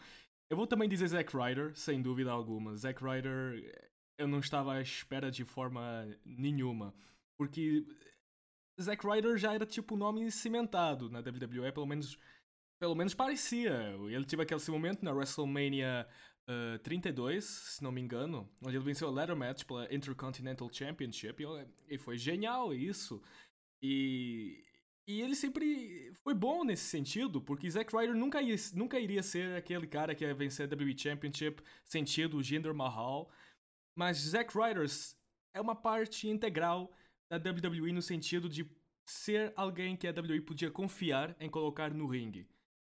Eu 0.50 0.58
vou 0.58 0.66
também 0.66 0.90
dizer 0.90 1.08
Zack 1.08 1.36
Ryder, 1.36 1.76
sem 1.76 2.02
dúvida 2.02 2.32
alguma. 2.32 2.76
Zack 2.76 3.04
Ryder, 3.04 3.92
eu 4.18 4.28
não 4.28 4.40
estava 4.40 4.74
à 4.74 4.82
espera 4.82 5.30
de 5.30 5.44
forma 5.46 6.08
nenhuma. 6.26 6.96
Porque 7.38 7.86
Zack 8.82 9.06
Ryder 9.06 9.38
já 9.38 9.54
era 9.54 9.66
tipo 9.66 9.94
o 9.94 9.98
nome 9.98 10.32
cimentado 10.32 11.10
na 11.10 11.20
WWE, 11.20 11.72
pelo 11.72 11.86
menos, 11.86 12.18
pelo 12.82 12.96
menos 12.96 13.14
parecia. 13.14 13.96
Ele 14.10 14.26
teve 14.26 14.42
aquele 14.42 14.62
momento 14.70 15.04
na 15.04 15.12
WrestleMania 15.12 16.08
uh, 16.50 16.76
eh, 16.76 16.78
32, 16.80 17.46
se 17.46 17.84
não 17.84 17.92
me 17.92 18.02
engano, 18.02 18.50
onde 18.62 18.76
ele 18.76 18.84
venceu 18.84 19.08
a 19.08 19.12
ladder 19.12 19.36
match 19.36 19.66
pela 19.66 19.94
Intercontinental 19.94 20.70
Championship. 20.74 21.44
E 21.88 21.98
foi 22.00 22.18
genial 22.18 22.74
isso. 22.74 23.22
E 23.84 24.64
e 25.10 25.24
ele 25.24 25.36
sempre 25.36 26.14
foi 26.24 26.36
bom 26.36 26.64
nesse 26.64 26.84
sentido, 26.84 27.42
porque 27.42 27.68
Zack 27.68 27.92
Ryder 27.92 28.16
nunca, 28.16 28.40
ia, 28.44 28.56
nunca 28.76 29.00
iria 29.00 29.24
ser 29.24 29.58
aquele 29.58 29.88
cara 29.88 30.14
que 30.14 30.24
ia 30.24 30.36
vencer 30.36 30.72
a 30.72 30.76
WWE 30.76 30.96
Championship 30.96 31.64
sentido 31.84 32.44
Jinder 32.44 32.76
Mahal. 32.76 33.28
Mas 33.98 34.18
Zack 34.18 34.56
Ryder 34.56 34.86
é 35.56 35.60
uma 35.60 35.76
parte 35.76 36.30
integral 36.30 36.94
da 37.28 37.38
WWE 37.38 37.92
no 37.92 38.04
sentido 38.04 38.48
de 38.48 38.70
ser 39.04 39.52
alguém 39.56 39.98
que 39.98 40.08
a 40.08 40.12
WWE 40.12 40.42
podia 40.42 40.70
confiar 40.70 41.36
em 41.40 41.50
colocar 41.50 41.92
no 41.92 42.06
ringue. 42.06 42.48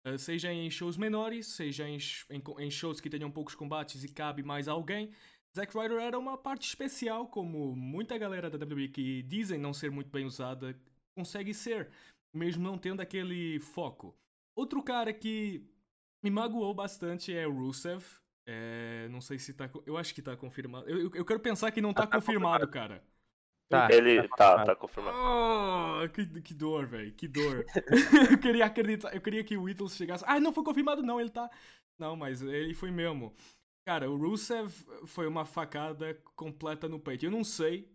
Uh, 0.08 0.16
seja 0.16 0.54
em 0.54 0.70
shows 0.70 0.98
menores, 0.98 1.48
seja 1.48 1.90
em, 1.90 1.98
em, 2.30 2.44
em, 2.60 2.70
shows 2.70 3.02
que 3.02 3.10
tenham 3.10 3.32
poucos 3.32 3.56
combates 3.56 4.04
e 4.04 4.08
cabe 4.08 4.44
mais 4.44 4.68
alguém. 4.68 5.10
Zack 5.56 5.76
Ryder 5.76 6.00
era 6.00 6.20
uma 6.20 6.38
parte 6.38 6.68
especial, 6.68 7.26
como 7.26 7.76
muita 7.76 8.20
galera 8.20 8.52
da 8.52 8.64
WWE 8.64 8.90
que 8.90 9.24
dizem 9.24 9.58
não 9.58 9.74
ser 9.74 9.90
muito 9.90 10.12
bem 10.12 10.26
usada 10.26 10.80
consegue 11.16 11.54
ser, 11.54 11.90
mesmo 12.34 12.64
não 12.64 12.78
tendo 12.78 13.02
aquele 13.02 13.60
foco. 13.60 14.16
Outro 14.56 14.82
cara 14.84 15.14
que 15.14 15.66
me 16.24 16.30
magoou 16.30 16.74
bastante 16.74 17.36
é 17.36 17.48
o 17.48 17.52
Rusev. 17.52 18.04
É, 18.46 19.08
não 19.10 19.22
sei 19.22 19.40
se 19.40 19.54
tá. 19.54 19.70
Eu 19.86 19.98
acho 19.98 20.14
que 20.14 20.22
tá 20.22 20.36
confirmado. 20.36 20.90
Eu, 20.90 21.12
eu 21.14 21.26
quero 21.26 21.40
pensar 21.40 21.72
que 21.72 21.82
não 21.82 21.94
tá, 21.94 22.06
tá 22.06 22.18
confirmado, 22.18 22.66
confirmado, 22.66 22.72
cara. 22.72 23.04
Tá, 23.70 23.88
ele 23.92 24.28
tá, 24.30 24.58
tá, 24.58 24.64
tá 24.66 24.76
confirmado. 24.76 25.18
Oh, 25.18 26.10
que, 26.10 26.42
que 26.42 26.54
dor, 26.54 26.86
velho. 26.86 27.12
Que 27.14 27.28
dor. 27.28 27.66
eu 28.32 28.38
queria 28.38 28.66
acreditar. 28.66 29.16
Eu 29.16 29.22
queria 29.22 29.44
que 29.44 29.58
o 29.58 29.64
Whittle 29.64 29.90
chegasse. 29.90 30.24
Ah, 30.28 30.40
não 30.40 30.54
foi 30.54 30.64
confirmado, 30.64 31.02
não. 31.02 31.20
Ele 31.20 31.30
tá. 31.30 31.50
Não, 31.98 32.16
mas 32.16 32.42
ele 32.42 32.74
foi 32.74 32.92
mesmo. 32.92 33.34
Cara, 33.86 34.10
o 34.10 34.16
Rusev 34.16 34.72
foi 35.06 35.28
uma 35.28 35.46
facada 35.46 36.14
completa 36.36 36.88
no 36.88 37.00
peito. 37.00 37.26
Eu 37.26 37.32
não 37.32 37.44
sei 37.44 37.93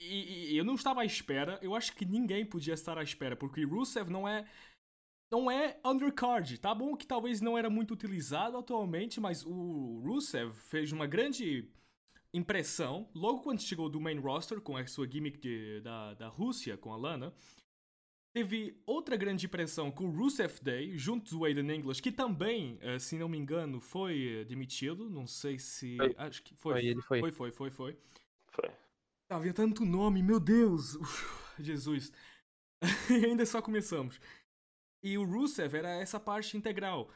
e, 0.00 0.52
e, 0.52 0.56
eu 0.56 0.64
não 0.64 0.74
estava 0.74 1.02
à 1.02 1.04
espera, 1.04 1.58
eu 1.62 1.74
acho 1.74 1.94
que 1.94 2.04
ninguém 2.04 2.44
podia 2.44 2.74
estar 2.74 2.96
à 2.96 3.02
espera, 3.02 3.36
porque 3.36 3.64
Rusev 3.64 4.08
não 4.10 4.26
é 4.26 4.46
não 5.30 5.48
é 5.48 5.78
undercard. 5.84 6.58
Tá 6.58 6.74
bom 6.74 6.96
que 6.96 7.06
talvez 7.06 7.40
não 7.40 7.56
era 7.56 7.70
muito 7.70 7.94
utilizado 7.94 8.56
atualmente, 8.56 9.20
mas 9.20 9.46
o 9.46 10.00
Rusev 10.04 10.52
fez 10.54 10.90
uma 10.90 11.06
grande 11.06 11.68
impressão 12.34 13.08
logo 13.14 13.40
quando 13.40 13.60
chegou 13.60 13.88
do 13.88 14.00
main 14.00 14.18
roster 14.18 14.60
com 14.60 14.76
a 14.76 14.86
sua 14.86 15.08
gimmick 15.08 15.38
de, 15.38 15.80
da, 15.82 16.14
da 16.14 16.28
Rússia 16.28 16.76
com 16.76 16.92
a 16.92 16.96
Lana. 16.96 17.32
Teve 18.32 18.80
outra 18.86 19.16
grande 19.16 19.46
impressão 19.46 19.90
com 19.90 20.04
o 20.04 20.10
Rusev 20.10 20.60
Day, 20.62 20.96
junto 20.96 21.36
do 21.36 21.44
Aiden 21.44 21.68
English, 21.70 22.00
que 22.00 22.12
também, 22.12 22.78
eh, 22.80 22.98
se 22.98 23.18
não 23.18 23.28
me 23.28 23.36
engano, 23.36 23.80
foi 23.80 24.44
demitido. 24.48 25.10
Não 25.10 25.26
sei 25.26 25.58
se. 25.58 25.96
Foi. 25.96 26.14
Acho 26.16 26.42
que 26.42 26.54
foi. 26.54 26.74
Foi, 26.74 26.86
ele 26.86 27.02
foi. 27.02 27.20
Foi, 27.20 27.32
foi, 27.32 27.50
foi, 27.50 27.70
foi. 27.70 27.98
Foi. 28.52 28.70
Havia 29.30 29.54
tanto 29.54 29.84
nome, 29.84 30.24
meu 30.24 30.40
Deus! 30.40 30.96
Uf, 30.98 31.62
Jesus. 31.62 32.12
e 33.08 33.24
ainda 33.24 33.46
só 33.46 33.62
começamos. 33.62 34.20
E 35.04 35.16
o 35.16 35.24
Rusev 35.24 35.72
era 35.76 35.90
essa 36.00 36.18
parte 36.18 36.56
integral. 36.56 37.08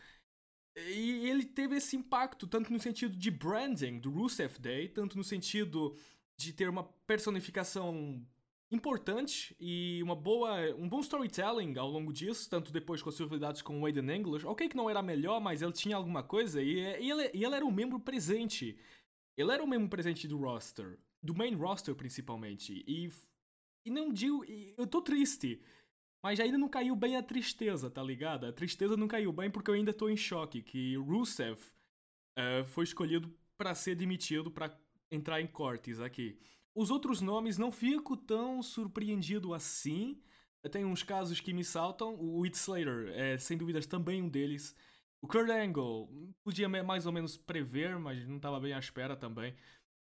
E 0.77 1.29
ele 1.29 1.45
teve 1.45 1.77
esse 1.77 1.97
impacto, 1.97 2.47
tanto 2.47 2.73
no 2.73 2.79
sentido 2.79 3.17
de 3.17 3.31
branding 3.33 3.99
do 3.99 4.11
Rusev 4.13 4.61
Day, 4.61 4.89
tanto 4.89 5.17
no 5.17 5.25
sentido 5.25 5.97
de 6.39 6.53
ter 6.53 6.69
uma 6.69 6.85
personificação 7.05 8.25
importante 8.71 9.57
e 9.59 10.01
uma 10.01 10.15
boa, 10.15 10.73
um 10.77 10.89
bom 10.89 11.01
storytelling 11.01 11.77
ao 11.77 11.91
longo 11.91 12.13
disso, 12.13 12.49
tanto 12.49 12.73
depois 12.73 13.03
com 13.03 13.09
as 13.09 13.19
rivalidades 13.19 13.61
com 13.61 13.81
o 13.81 13.87
Aiden 13.87 14.09
English. 14.09 14.47
Ok 14.47 14.69
que 14.69 14.77
não 14.77 14.89
era 14.89 15.03
melhor, 15.03 15.41
mas 15.41 15.63
ele 15.63 15.73
tinha 15.73 15.97
alguma 15.97 16.23
coisa 16.23 16.63
e, 16.63 16.77
e, 16.79 17.11
ele, 17.11 17.31
e 17.35 17.45
ele 17.45 17.57
era 17.57 17.65
um 17.65 17.73
membro 17.73 17.99
presente. 17.99 18.79
Ele 19.37 19.51
era 19.51 19.65
um 19.65 19.67
membro 19.67 19.89
presente 19.89 20.29
do 20.29 20.39
roster 20.39 20.97
do 21.25 21.35
main 21.35 21.55
roster 21.55 21.95
principalmente. 21.95 22.85
E, 22.87 23.11
e 23.87 23.91
não 23.91 24.13
digo. 24.13 24.45
Eu 24.77 24.87
tô 24.87 25.01
triste. 25.01 25.61
Mas 26.23 26.41
ainda 26.41 26.57
não 26.57 26.69
caiu 26.69 26.95
bem 26.95 27.17
a 27.17 27.23
tristeza, 27.23 27.91
tá 27.91 28.03
ligado? 28.03 28.47
A 28.47 28.53
tristeza 28.53 28.97
não 28.97 29.09
caiu 29.09 29.33
bem 29.33 29.51
porque 29.51 29.71
eu 29.71 29.75
ainda 29.75 29.93
tô 29.93 30.09
em 30.09 30.17
choque 30.17 30.63
que 30.63 30.97
Rusev 30.97 31.59
uh, 32.39 32.65
foi 32.67 32.85
escolhido 32.85 33.31
para 33.59 33.75
ser 33.75 33.95
demitido 33.95 34.51
para 34.51 34.75
entrar 35.11 35.41
em 35.41 35.47
cortes 35.47 36.01
aqui. 36.01 36.39
Os 36.75 36.91
outros 36.91 37.21
nomes 37.21 37.59
não 37.59 37.71
fico 37.71 38.17
tão 38.17 38.63
surpreendido 38.63 39.53
assim. 39.53 40.21
Tem 40.73 40.85
uns 40.85 41.03
casos 41.03 41.41
que 41.41 41.53
me 41.53 41.63
saltam. 41.63 42.15
O 42.15 42.41
Whit 42.41 42.57
Slater 42.57 43.13
é 43.15 43.37
sem 43.37 43.57
dúvidas 43.57 43.87
também 43.87 44.23
um 44.23 44.29
deles. 44.29 44.75
O 45.21 45.29
Kurt 45.29 45.49
Angle 45.51 46.35
podia 46.43 46.69
mais 46.69 47.07
ou 47.07 47.13
menos 47.13 47.37
prever, 47.37 47.99
mas 47.99 48.27
não 48.27 48.37
estava 48.37 48.59
bem 48.61 48.73
à 48.73 48.79
espera 48.79 49.15
também. 49.15 49.55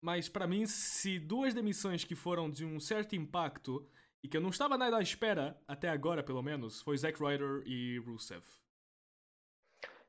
Mas 0.07 0.29
para 0.29 0.47
mim, 0.47 0.67
se 0.67 1.19
duas 1.19 1.53
demissões 1.53 2.05
que 2.05 2.15
foram 2.15 2.49
de 2.49 2.65
um 2.65 2.79
certo 2.79 3.17
impacto 3.17 3.85
e 4.23 4.29
que 4.29 4.37
eu 4.37 4.41
não 4.41 4.51
estava 4.51 4.79
nada 4.79 4.99
à 4.99 5.03
espera, 5.03 5.61
até 5.67 5.89
agora 5.89 6.23
pelo 6.23 6.41
menos, 6.45 6.81
foi 6.81 6.97
Zack 6.97 7.21
Ryder 7.21 7.65
e 7.67 7.99
Rusev. 7.99 8.45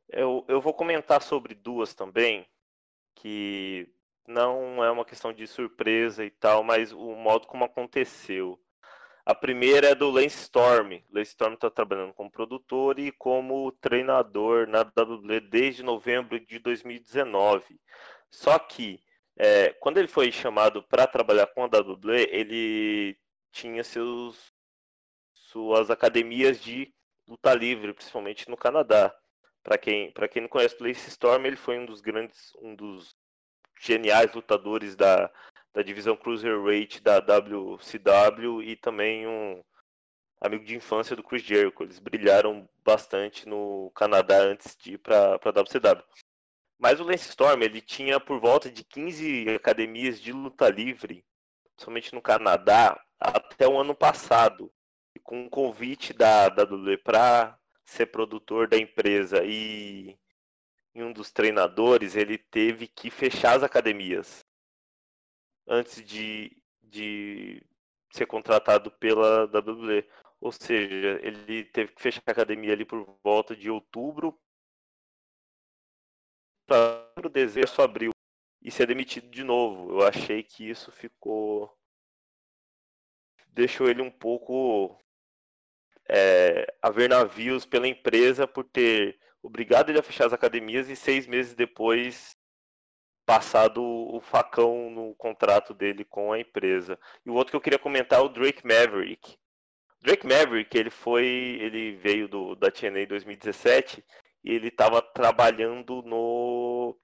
Eu, 0.08 0.46
eu 0.48 0.62
vou 0.62 0.75
comentar 0.75 1.20
sobre 1.24 1.56
duas 1.56 1.96
também, 1.96 2.46
que 3.16 3.92
não 4.27 4.84
é 4.84 4.92
uma 4.92 5.04
questão 5.04 5.34
de 5.34 5.48
surpresa 5.48 6.24
e 6.24 6.30
tal, 6.30 6.63
mas 6.63 6.92
o 6.92 7.16
modo 7.16 7.48
como 7.48 7.66
aconteceu. 7.66 8.62
A 9.25 9.34
primeira 9.34 9.88
é 9.88 9.96
do 9.96 10.12
Lance 10.12 10.44
Storm. 10.44 11.01
Lance 11.12 11.32
Storm 11.32 11.56
está 11.56 11.72
trabalhando 11.72 12.13
como 12.13 12.30
produtor 12.30 13.00
e 13.00 13.12
como 13.13 13.72
treinador 13.82 14.68
na 14.68 14.82
WWE 14.82 15.39
desde 15.39 15.82
novembro 15.82 16.39
de 16.39 16.60
2019. 16.60 17.82
Só 18.30 18.60
que 18.60 19.01
é, 19.38 19.72
quando 19.74 19.98
ele 19.98 20.08
foi 20.08 20.32
chamado 20.32 20.82
para 20.84 21.06
trabalhar 21.06 21.48
com 21.48 21.63
a 21.63 21.67
WWE, 21.67 22.27
ele 22.32 23.17
tinha 23.51 23.84
seus 23.84 24.51
suas 25.34 25.89
academias 25.89 26.60
de 26.62 26.94
luta 27.27 27.53
livre, 27.53 27.94
principalmente 27.94 28.50
no 28.50 28.58
Canadá. 28.58 29.15
Para 29.63 29.77
quem, 29.77 30.13
quem 30.32 30.41
não 30.41 30.50
conhece 30.50 30.75
o 30.79 30.84
Lance 30.84 31.10
Storm, 31.10 31.46
ele 31.46 31.56
foi 31.56 31.77
um 31.77 31.86
dos 31.86 32.01
grandes, 32.01 32.53
um 32.62 32.75
dos 32.75 33.15
geniais 33.79 34.34
lutadores 34.34 34.96
da, 34.96 35.32
da 35.74 35.82
divisão 35.82 36.15
Cruiserweight 36.15 37.01
da 37.01 37.20
WCW 37.20 38.62
e 38.63 38.75
também 38.75 39.27
um 39.27 39.63
amigo 40.41 40.63
de 40.63 40.75
infância 40.75 41.15
do 41.15 41.24
Chris 41.24 41.44
Jericho. 41.44 41.84
Eles 41.84 42.00
brilharam 42.00 42.67
bastante 42.84 43.48
no 43.48 43.91
Canadá 43.96 44.39
antes 44.39 44.75
de 44.77 44.94
ir 44.94 44.98
para 44.98 45.36
a 45.36 45.50
WCW. 45.50 46.03
Mas 46.79 47.00
o 47.00 47.03
Lance 47.03 47.29
Storm 47.29 47.62
ele 47.63 47.81
tinha 47.81 48.19
por 48.19 48.39
volta 48.39 48.69
de 48.69 48.84
15 48.84 49.50
academias 49.50 50.22
de 50.22 50.31
luta 50.31 50.69
livre, 50.69 51.25
somente 51.75 52.13
no 52.13 52.22
Canadá, 52.22 53.00
até 53.19 53.67
o 53.67 53.79
ano 53.79 53.96
passado. 53.96 54.72
E 55.15 55.19
com 55.19 55.41
um 55.41 55.50
convite 55.50 56.13
da, 56.13 56.48
WWE 56.48 56.98
para 56.98 57.57
ser 57.84 58.07
produtor 58.07 58.67
da 58.67 58.77
empresa 58.77 59.43
e, 59.43 60.15
um 60.93 61.12
dos 61.12 61.31
treinadores, 61.31 62.15
ele 62.15 62.38
teve 62.38 62.88
que 62.88 63.10
fechar 63.10 63.57
as 63.57 63.63
academias 63.63 64.46
antes 65.67 66.03
de, 66.05 66.55
de 66.81 67.63
ser 68.12 68.27
contratado 68.27 68.91
pela 68.91 69.46
WWE. 69.46 70.07
Ou 70.39 70.51
seja, 70.51 71.19
ele 71.24 71.63
teve 71.65 71.93
que 71.93 72.01
fechar 72.01 72.22
a 72.27 72.31
academia 72.31 72.74
ali 72.74 72.86
por 72.86 73.03
volta 73.24 73.55
de 73.55 73.72
outubro 73.72 74.38
o 76.69 77.29
desejo 77.29 77.81
abril 77.81 78.12
e 78.62 78.71
ser 78.71 78.88
demitido 78.88 79.29
de 79.29 79.43
novo. 79.43 79.91
Eu 79.91 80.07
achei 80.07 80.43
que 80.43 80.69
isso 80.69 80.91
ficou 80.91 81.74
deixou 83.53 83.89
ele 83.89 84.01
um 84.01 84.12
pouco 84.12 84.95
é, 86.07 86.67
a 86.81 86.91
ver 86.91 87.09
navios 87.09 87.65
pela 87.65 87.88
empresa 87.88 88.47
por 88.47 88.63
ter 88.63 89.19
obrigado 89.41 89.89
ele 89.89 90.00
a 90.00 90.03
fechar 90.03 90.27
as 90.27 90.33
academias 90.33 90.89
e 90.89 90.95
seis 90.95 91.25
meses 91.25 91.55
depois 91.55 92.38
passado 93.25 93.83
o 93.83 94.21
facão 94.21 94.89
no 94.89 95.13
contrato 95.15 95.74
dele 95.74 96.05
com 96.05 96.31
a 96.31 96.39
empresa. 96.39 96.97
E 97.25 97.29
o 97.29 97.33
outro 97.33 97.51
que 97.51 97.57
eu 97.57 97.62
queria 97.62 97.79
comentar 97.79 98.19
é 98.19 98.21
o 98.21 98.29
Drake 98.29 98.65
Maverick. 98.65 99.38
Drake 100.01 100.25
Maverick, 100.25 100.77
ele 100.77 100.89
foi, 100.89 101.25
ele 101.25 101.95
veio 101.97 102.27
do 102.29 102.55
da 102.55 102.71
TNA 102.71 103.01
em 103.01 103.07
2017 103.07 104.03
e 104.48 104.54
ele 104.54 104.70
estava 104.70 105.01
trabalhando 105.01 106.01
no 106.04 106.98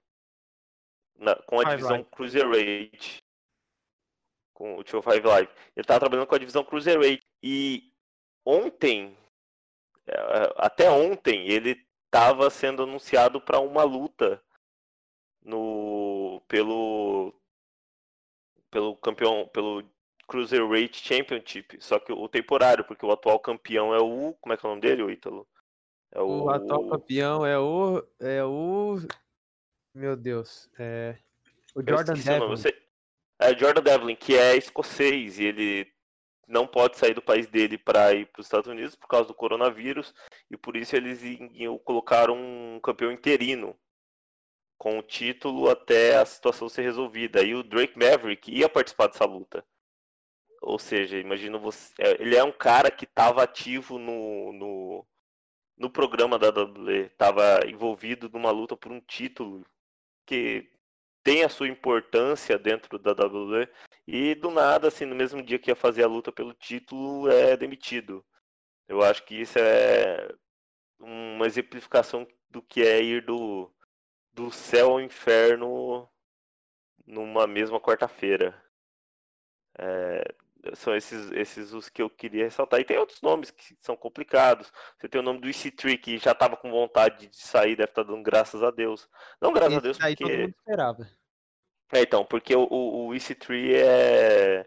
na, 1.14 1.36
com 1.42 1.60
a 1.60 1.64
divisão 1.64 1.90
Live. 1.90 2.08
Cruiserweight 2.10 3.22
com 4.54 4.78
o 4.78 4.82
205 4.82 5.28
Live. 5.28 5.52
Ele 5.76 5.82
estava 5.82 6.00
trabalhando 6.00 6.26
com 6.26 6.34
a 6.34 6.38
divisão 6.38 6.64
Cruiserweight 6.64 7.22
e 7.42 7.92
ontem 8.46 9.14
é, 10.06 10.14
até 10.56 10.90
ontem 10.90 11.46
ele 11.46 11.86
estava 12.06 12.48
sendo 12.48 12.84
anunciado 12.84 13.38
para 13.42 13.60
uma 13.60 13.82
luta 13.82 14.42
no 15.42 16.40
pelo 16.48 17.34
pelo 18.70 18.96
campeão 18.96 19.46
pelo 19.48 19.84
Cruiserweight 20.26 20.96
Championship, 21.06 21.76
só 21.82 21.98
que 21.98 22.10
o 22.10 22.26
temporário, 22.26 22.84
porque 22.84 23.04
o 23.04 23.12
atual 23.12 23.38
campeão 23.38 23.94
é 23.94 23.98
o 24.00 24.32
como 24.40 24.54
é 24.54 24.56
que 24.56 24.64
é 24.64 24.66
o 24.66 24.70
nome 24.70 24.80
dele, 24.80 25.02
o 25.02 25.10
Ítalo? 25.10 25.46
É 26.14 26.20
o... 26.20 26.44
o 26.44 26.50
atual 26.50 26.88
campeão 26.88 27.44
é 27.44 27.58
o 27.58 28.02
é 28.20 28.44
o 28.44 28.98
meu 29.92 30.16
Deus, 30.16 30.70
é 30.78 31.16
o 31.74 31.82
Jordan 31.86 32.14
Devlin. 32.14 32.48
Você... 32.48 32.82
É 33.38 33.56
Jordan 33.56 33.82
Devlin, 33.82 34.16
que 34.16 34.36
é 34.36 34.56
escocês 34.56 35.38
e 35.38 35.44
ele 35.44 35.92
não 36.46 36.66
pode 36.66 36.96
sair 36.96 37.14
do 37.14 37.22
país 37.22 37.46
dele 37.46 37.76
para 37.76 38.14
ir 38.14 38.26
para 38.26 38.40
os 38.40 38.46
Estados 38.46 38.70
Unidos 38.70 38.94
por 38.94 39.08
causa 39.08 39.26
do 39.26 39.34
coronavírus 39.34 40.14
e 40.50 40.56
por 40.56 40.76
isso 40.76 40.94
eles 40.94 41.20
colocaram 41.84 42.36
um 42.36 42.80
campeão 42.80 43.10
interino 43.10 43.76
com 44.78 44.98
o 44.98 45.02
título 45.02 45.70
até 45.70 46.16
a 46.16 46.26
situação 46.26 46.68
ser 46.68 46.82
resolvida. 46.82 47.42
E 47.42 47.54
o 47.54 47.62
Drake 47.62 47.98
Maverick 47.98 48.52
ia 48.52 48.68
participar 48.68 49.08
dessa 49.08 49.24
luta. 49.24 49.64
Ou 50.60 50.78
seja, 50.78 51.18
imagina 51.18 51.58
você. 51.58 51.92
É, 51.98 52.22
ele 52.22 52.36
é 52.36 52.44
um 52.44 52.52
cara 52.52 52.90
que 52.90 53.04
estava 53.04 53.42
ativo 53.42 53.98
no, 53.98 54.52
no, 54.52 55.06
no 55.76 55.90
programa 55.90 56.38
da 56.38 56.48
WWE, 56.48 57.06
estava 57.06 57.66
envolvido 57.66 58.28
numa 58.28 58.50
luta 58.50 58.76
por 58.76 58.92
um 58.92 59.00
título 59.00 59.64
que 60.26 60.70
tem 61.22 61.42
a 61.42 61.48
sua 61.48 61.68
importância 61.68 62.58
dentro 62.58 62.98
da 62.98 63.12
WWE 63.12 63.68
e 64.06 64.34
do 64.34 64.50
nada, 64.50 64.88
assim, 64.88 65.04
no 65.04 65.14
mesmo 65.14 65.42
dia 65.42 65.58
que 65.58 65.70
ia 65.70 65.76
fazer 65.76 66.04
a 66.04 66.08
luta 66.08 66.30
pelo 66.30 66.52
título, 66.52 67.28
é 67.30 67.56
demitido. 67.56 68.24
Eu 68.86 69.02
acho 69.02 69.24
que 69.24 69.34
isso 69.40 69.58
é 69.58 70.28
uma 70.98 71.46
exemplificação 71.46 72.26
do 72.50 72.62
que 72.62 72.82
é 72.82 73.02
ir 73.02 73.24
do, 73.24 73.72
do 74.32 74.50
céu 74.50 74.92
ao 74.92 75.00
inferno 75.00 76.08
numa 77.06 77.46
mesma 77.46 77.80
quarta-feira. 77.80 78.62
É, 79.78 80.34
são 80.74 80.94
esses, 80.94 81.30
esses 81.32 81.72
os 81.72 81.88
que 81.88 82.02
eu 82.02 82.08
queria 82.08 82.44
ressaltar. 82.44 82.80
E 82.80 82.84
tem 82.84 82.98
outros 82.98 83.20
nomes 83.20 83.50
que 83.50 83.76
são 83.80 83.96
complicados. 83.96 84.72
Você 84.98 85.08
tem 85.08 85.20
o 85.20 85.24
nome 85.24 85.40
do 85.40 85.48
EC3, 85.48 85.98
que 85.98 86.18
já 86.18 86.32
estava 86.32 86.56
com 86.56 86.70
vontade 86.70 87.28
de 87.28 87.36
sair, 87.36 87.76
deve 87.76 87.90
estar 87.90 88.04
tá 88.04 88.10
dando 88.10 88.22
graças 88.22 88.62
a 88.62 88.70
Deus. 88.70 89.08
Não 89.40 89.52
graças 89.52 89.72
Esse 89.72 89.78
a 89.78 89.82
Deus, 89.82 89.98
porque... 89.98 90.16
todo 90.16 90.38
mundo 90.38 90.54
esperava. 90.56 91.10
É, 91.92 92.00
então, 92.00 92.24
porque 92.24 92.56
o, 92.56 92.66
o, 92.70 93.08
o 93.08 93.10
EC3 93.10 93.74
é... 93.74 94.66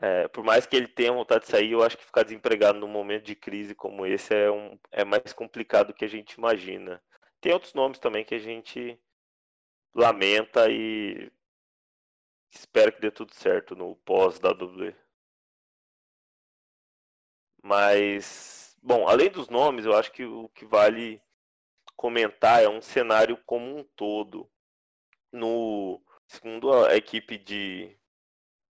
é... 0.00 0.28
Por 0.28 0.42
mais 0.42 0.66
que 0.66 0.76
ele 0.76 0.88
tenha 0.88 1.12
vontade 1.12 1.44
de 1.44 1.50
sair, 1.50 1.72
eu 1.72 1.82
acho 1.82 1.98
que 1.98 2.04
ficar 2.04 2.22
desempregado 2.22 2.78
num 2.78 2.88
momento 2.88 3.24
de 3.24 3.34
crise 3.34 3.74
como 3.74 4.06
esse 4.06 4.34
é, 4.34 4.50
um, 4.50 4.78
é 4.90 5.04
mais 5.04 5.32
complicado 5.32 5.88
do 5.88 5.94
que 5.94 6.04
a 6.04 6.08
gente 6.08 6.32
imagina. 6.34 7.02
Tem 7.40 7.52
outros 7.52 7.74
nomes 7.74 7.98
também 7.98 8.24
que 8.24 8.34
a 8.34 8.38
gente 8.38 8.98
lamenta 9.94 10.70
e 10.70 11.30
espera 12.50 12.92
que 12.92 13.00
dê 13.00 13.10
tudo 13.10 13.34
certo 13.34 13.74
no 13.74 13.96
pós-WWE. 13.96 14.94
Mas, 17.62 18.76
bom, 18.82 19.06
além 19.06 19.30
dos 19.30 19.48
nomes, 19.48 19.84
eu 19.84 19.96
acho 19.96 20.10
que 20.12 20.24
o 20.24 20.48
que 20.48 20.66
vale 20.66 21.22
comentar 21.96 22.62
é 22.62 22.68
um 22.68 22.82
cenário 22.82 23.38
como 23.46 23.78
um 23.78 23.84
todo. 23.96 24.50
No 25.32 26.02
segundo 26.26 26.72
a 26.72 26.96
equipe 26.96 27.38
de 27.38 27.96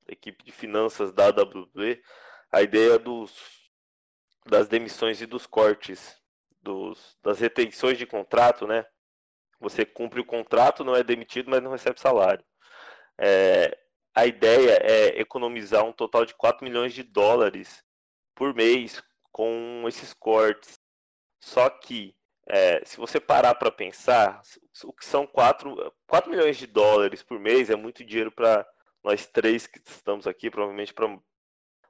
a 0.09 0.13
equipe 0.13 0.45
de 0.45 0.53
finanças 0.53 1.13
da 1.13 1.29
WWE, 1.29 2.03
a 2.51 2.63
ideia 2.63 2.99
dos 2.99 3.63
das 4.45 4.69
demissões 4.69 5.21
e 5.23 5.27
dos 5.27 5.47
cortes 5.47 6.21
dos, 6.61 7.17
das 7.23 7.39
retenções 7.41 7.99
de 7.99 8.07
contrato, 8.07 8.67
né? 8.67 8.85
Você 9.61 9.85
cumpre 9.85 10.21
o 10.21 10.25
contrato, 10.25 10.85
não 10.85 10.95
é 10.95 11.03
demitido, 11.03 11.51
mas 11.51 11.63
não 11.63 11.71
recebe 11.71 12.01
salário. 12.01 12.45
É, 13.19 13.77
a 14.15 14.27
ideia 14.27 14.79
é 14.83 15.21
economizar 15.21 15.85
um 15.85 15.93
total 15.93 16.25
de 16.25 16.35
4 16.35 16.65
milhões 16.65 16.93
de 16.93 17.03
dólares 17.03 17.85
por 18.35 18.55
mês 18.55 19.03
com 19.31 19.85
esses 19.87 20.13
cortes. 20.15 20.79
Só 21.41 21.69
que, 21.71 22.15
é, 22.47 22.85
se 22.85 22.97
você 22.97 23.21
parar 23.21 23.55
para 23.55 23.71
pensar, 23.71 24.43
o 24.85 24.93
que 24.93 25.05
são 25.05 25.27
4, 25.27 25.93
4 26.07 26.31
milhões 26.31 26.57
de 26.57 26.67
dólares 26.67 27.23
por 27.23 27.39
mês 27.39 27.71
é 27.71 27.77
muito 27.77 28.05
dinheiro 28.05 28.31
para 28.31 28.67
nós 29.03 29.27
três 29.27 29.67
que 29.67 29.79
estamos 29.79 30.27
aqui, 30.27 30.51
provavelmente 30.51 30.95
para 30.95 31.07
a 31.07 31.19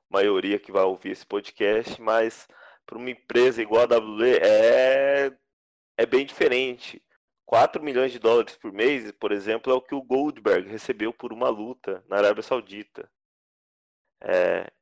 maioria 0.08 0.58
que 0.58 0.72
vai 0.72 0.84
ouvir 0.84 1.10
esse 1.10 1.26
podcast, 1.26 2.00
mas 2.00 2.46
para 2.86 2.98
uma 2.98 3.10
empresa 3.10 3.60
igual 3.62 3.82
a 3.82 3.98
WWE 3.98 4.36
é, 4.36 5.32
é 5.96 6.06
bem 6.06 6.24
diferente. 6.24 7.02
4 7.44 7.82
milhões 7.82 8.12
de 8.12 8.18
dólares 8.18 8.56
por 8.56 8.72
mês, 8.72 9.12
por 9.12 9.30
exemplo, 9.30 9.70
é 9.70 9.76
o 9.76 9.82
que 9.82 9.94
o 9.94 10.02
Goldberg 10.02 10.68
recebeu 10.68 11.12
por 11.12 11.32
uma 11.32 11.50
luta 11.50 12.02
na 12.08 12.16
Arábia 12.16 12.42
Saudita. 12.42 13.10
É, 14.22 14.72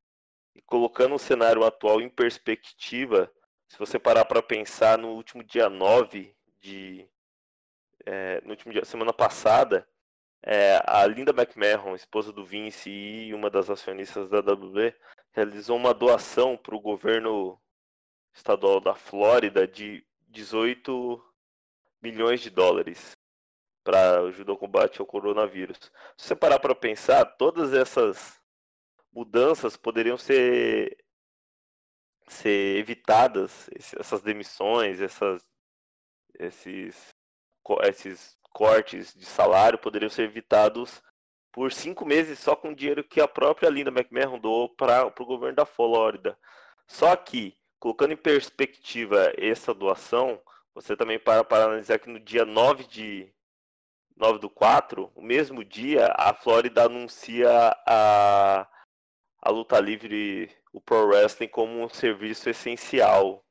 e 0.54 0.60
colocando 0.62 1.14
o 1.14 1.18
cenário 1.18 1.64
atual 1.64 2.00
em 2.00 2.08
perspectiva, 2.08 3.32
se 3.68 3.78
você 3.78 3.98
parar 3.98 4.24
para 4.24 4.42
pensar 4.42 4.98
no 4.98 5.10
último 5.10 5.44
dia 5.44 5.68
9 5.68 6.34
de. 6.60 7.08
É, 8.04 8.40
no 8.42 8.50
último 8.50 8.72
dia, 8.72 8.84
semana 8.84 9.12
passada, 9.12 9.86
é, 10.42 10.82
a 10.86 11.06
Linda 11.06 11.32
McMahon, 11.32 11.94
esposa 11.94 12.32
do 12.32 12.44
Vince 12.44 12.90
e 12.90 13.34
uma 13.34 13.50
das 13.50 13.68
acionistas 13.68 14.28
da 14.30 14.38
WWE, 14.38 14.94
realizou 15.32 15.76
uma 15.76 15.92
doação 15.92 16.56
para 16.56 16.74
o 16.74 16.80
governo 16.80 17.60
estadual 18.34 18.80
da 18.80 18.94
Flórida 18.94 19.68
de 19.68 20.04
18 20.28 21.22
milhões 22.00 22.40
de 22.40 22.48
dólares 22.48 23.12
para 23.84 24.20
ajudar 24.20 24.52
o 24.52 24.58
combate 24.58 25.00
ao 25.00 25.06
coronavírus. 25.06 25.78
Se 26.16 26.28
você 26.28 26.36
parar 26.36 26.58
para 26.58 26.74
pensar, 26.74 27.24
todas 27.24 27.74
essas 27.74 28.39
mudanças 29.12 29.76
poderiam 29.76 30.16
ser 30.16 30.96
ser 32.28 32.78
evitadas, 32.78 33.68
essas 33.98 34.22
demissões, 34.22 35.00
essas, 35.00 35.42
esses, 36.38 37.14
esses 37.82 38.38
cortes 38.52 39.12
de 39.14 39.24
salário 39.24 39.78
poderiam 39.78 40.08
ser 40.08 40.24
evitados 40.24 41.02
por 41.52 41.72
cinco 41.72 42.06
meses 42.06 42.38
só 42.38 42.54
com 42.54 42.72
dinheiro 42.72 43.02
que 43.02 43.20
a 43.20 43.26
própria 43.26 43.68
Linda 43.68 43.90
McMahon 43.90 44.38
doou 44.38 44.68
para 44.68 45.06
o 45.06 45.26
governo 45.26 45.56
da 45.56 45.66
Flórida. 45.66 46.38
Só 46.86 47.14
que, 47.16 47.56
colocando 47.78 48.12
em 48.12 48.16
perspectiva 48.16 49.32
essa 49.36 49.74
doação, 49.74 50.40
você 50.72 50.96
também 50.96 51.18
para 51.18 51.42
para 51.42 51.64
analisar 51.64 51.98
que 51.98 52.08
no 52.08 52.20
dia 52.20 52.44
9 52.44 52.84
de 52.84 53.32
9 54.16 54.38
do 54.38 54.50
4, 54.50 55.10
o 55.14 55.22
mesmo 55.22 55.64
dia, 55.64 56.12
a 56.16 56.34
Flórida 56.34 56.84
anuncia 56.84 57.50
a, 57.86 58.68
a 59.42 59.50
luta 59.50 59.80
livre, 59.80 60.50
o 60.72 60.80
Pro 60.80 61.06
Wrestling, 61.06 61.48
como 61.48 61.82
um 61.82 61.88
serviço 61.88 62.50
essencial 62.50 63.44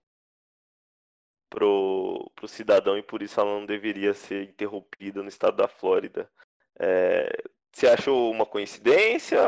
pro, 1.49 2.31
pro 2.35 2.47
cidadão 2.47 2.97
e 2.97 3.03
por 3.03 3.21
isso 3.21 3.39
ela 3.39 3.59
não 3.59 3.65
deveria 3.65 4.13
ser 4.13 4.49
interrompida 4.49 5.21
no 5.21 5.29
estado 5.29 5.57
da 5.57 5.67
Flórida. 5.67 6.29
É, 6.79 7.29
você 7.71 7.87
achou 7.87 8.31
uma 8.31 8.45
coincidência? 8.45 9.39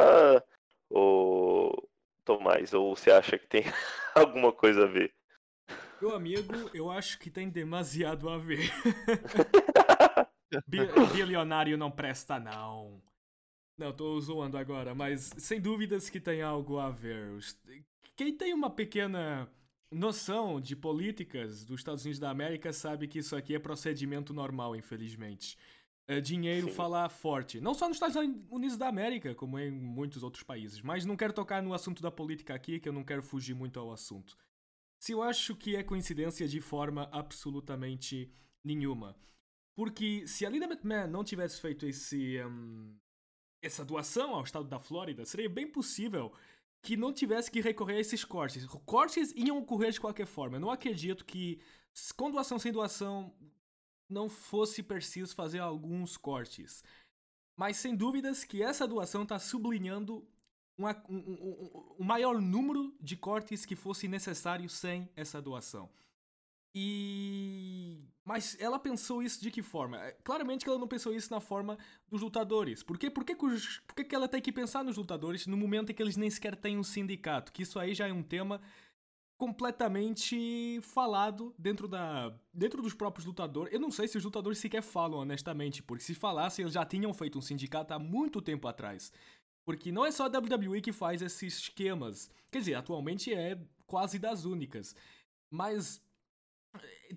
Ou 0.90 1.90
Tomás, 2.26 2.74
ou 2.74 2.96
você 2.96 3.12
acha 3.12 3.38
que 3.38 3.48
tem 3.48 3.64
alguma 4.16 4.52
coisa 4.52 4.84
a 4.84 4.88
ver? 4.88 5.14
Meu 6.02 6.16
amigo, 6.16 6.72
eu 6.74 6.90
acho 6.90 7.20
que 7.20 7.30
tem 7.30 7.50
demasiado 7.50 8.28
a 8.28 8.38
ver. 8.38 8.72
Bilionário 11.14 11.78
não 11.78 11.92
presta, 11.92 12.40
não. 12.40 13.02
Não, 13.78 13.92
tô 13.92 14.20
zoando 14.20 14.58
agora, 14.58 14.94
mas 14.94 15.32
sem 15.38 15.60
dúvidas 15.60 16.10
que 16.10 16.20
tem 16.20 16.42
algo 16.42 16.78
a 16.78 16.90
ver. 16.90 17.40
Quem 18.16 18.36
tem 18.36 18.54
uma 18.54 18.70
pequena 18.70 19.50
noção 19.92 20.62
de 20.62 20.76
políticas 20.76 21.66
dos 21.66 21.82
Estados 21.82 22.04
Unidos 22.04 22.20
da 22.20 22.30
América 22.30 22.72
sabe 22.72 23.08
que 23.08 23.20
isso 23.20 23.36
aqui 23.36 23.56
é 23.56 23.60
procedimento 23.60 24.34
normal, 24.34 24.76
infelizmente. 24.76 25.58
É 26.08 26.20
dinheiro 26.20 26.68
Sim. 26.68 26.74
falar 26.74 27.10
forte. 27.10 27.62
Não 27.62 27.74
só 27.74 27.88
nos 27.88 27.96
Estados 27.96 28.16
Unidos 28.50 28.78
da 28.78 28.88
América, 28.88 29.34
como 29.36 29.58
em 29.58 29.72
muitos 29.72 30.24
outros 30.24 30.44
países. 30.44 30.82
Mas 30.82 31.06
não 31.06 31.16
quero 31.16 31.34
tocar 31.34 31.62
no 31.62 31.74
assunto 31.74 32.02
da 32.02 32.12
política 32.12 32.54
aqui, 32.54 32.80
que 32.80 32.90
eu 32.90 32.94
não 32.94 33.04
quero 33.04 33.24
fugir 33.24 33.54
muito 33.54 33.80
ao 33.80 33.92
assunto. 33.92 34.38
Se 35.00 35.14
eu 35.14 35.22
acho 35.22 35.56
que 35.56 35.76
é 35.76 35.84
coincidência 35.84 36.48
de 36.48 36.60
forma 36.62 37.10
absolutamente 37.12 38.32
nenhuma. 38.64 39.16
Porque 39.76 40.28
se 40.28 40.46
a 40.46 40.50
Linda 40.50 40.66
McMahon 40.66 41.08
não 41.08 41.24
tivesse 41.24 41.60
feito 41.60 41.86
esse, 41.86 42.44
um, 42.44 42.96
essa 43.62 43.86
doação 43.86 44.34
ao 44.34 44.44
estado 44.44 44.66
da 44.68 44.80
Flórida, 44.80 45.26
seria 45.26 45.50
bem 45.50 45.68
possível 45.68 46.34
que 46.82 46.98
não 46.98 47.14
tivesse 47.14 47.52
que 47.52 47.62
recorrer 47.62 47.98
a 47.98 48.00
esses 48.00 48.26
cortes. 48.26 48.66
Cortes 48.86 49.32
iam 49.36 49.60
ocorrer 49.60 49.92
de 49.92 50.02
qualquer 50.02 50.26
forma. 50.26 50.58
Eu 50.58 50.62
não 50.62 50.72
acredito 50.72 51.24
que, 51.24 51.60
com 52.18 52.32
doação 52.32 52.58
sem 52.58 52.72
doação, 52.72 53.34
não 54.10 54.28
fosse 54.28 54.82
preciso 54.82 55.36
fazer 55.36 55.60
alguns 55.60 56.18
cortes. 56.18 56.84
Mas 57.56 57.78
sem 57.78 57.96
dúvidas 57.96 58.44
que 58.44 58.64
essa 58.64 58.88
doação 58.88 59.24
está 59.24 59.38
sublinhando 59.38 60.28
uma, 60.78 61.04
um, 61.08 61.18
um, 61.18 61.96
um, 62.00 62.04
maior 62.04 62.42
número 62.42 62.94
de 63.00 63.16
cortes 63.16 63.66
que 63.66 63.76
fosse 63.76 64.08
necessário 64.08 64.68
sem 64.68 65.08
essa 65.16 65.40
doação. 65.40 65.90
E. 66.74 68.00
Mas 68.24 68.56
ela 68.60 68.80
pensou 68.80 69.22
isso 69.22 69.42
de 69.42 69.52
que 69.52 69.62
forma? 69.62 69.98
É, 69.98 70.12
claramente 70.24 70.64
que 70.64 70.70
ela 70.70 70.80
não 70.80 70.88
pensou 70.88 71.14
isso 71.14 71.32
na 71.32 71.42
forma 71.42 71.78
dos 72.10 72.22
lutadores. 72.22 72.82
Por 72.82 72.98
quê? 72.98 73.10
Por 73.10 73.26
que. 73.26 73.36
Por 73.36 73.96
que, 73.96 74.04
que 74.04 74.16
ela 74.16 74.28
tem 74.28 74.42
que 74.42 74.52
pensar 74.52 74.84
nos 74.84 74.98
lutadores 74.98 75.48
no 75.48 75.58
momento 75.58 75.92
em 75.92 75.96
que 75.96 76.02
eles 76.02 76.16
nem 76.16 76.30
sequer 76.30 76.56
têm 76.56 76.78
um 76.78 76.84
sindicato? 76.84 77.52
Que 77.52 77.64
isso 77.64 77.78
aí 77.78 77.94
já 77.94 78.08
é 78.08 78.14
um 78.14 78.24
tema 78.24 78.62
completamente 79.38 80.80
falado 80.84 81.54
dentro 81.58 81.88
da 81.88 82.32
dentro 82.54 82.82
dos 82.82 82.94
próprios 82.94 83.26
lutadores. 83.26 83.74
Eu 83.74 83.80
não 83.80 83.92
sei 83.92 84.08
se 84.08 84.18
os 84.18 84.24
lutadores 84.24 84.60
sequer 84.60 84.84
falam 84.84 85.20
honestamente, 85.20 85.82
porque 85.84 86.04
se 86.04 86.14
falassem 86.14 86.64
eles 86.64 86.76
já 86.76 86.86
tinham 86.86 87.14
feito 87.14 87.40
um 87.40 87.42
sindicato 87.42 87.94
há 87.94 88.00
muito 88.00 88.42
tempo 88.42 88.68
atrás. 88.68 89.12
Porque 89.66 89.92
não 89.92 90.06
é 90.06 90.12
só 90.12 90.26
a 90.26 90.28
WWE 90.28 90.82
que 90.82 90.92
faz 90.92 91.22
esses 91.22 91.58
esquemas. 91.60 92.30
Quer 92.52 92.60
dizer, 92.60 92.76
atualmente 92.76 93.34
é 93.34 93.60
quase 93.86 94.18
das 94.20 94.46
únicas. 94.46 94.96
Mas 95.50 96.02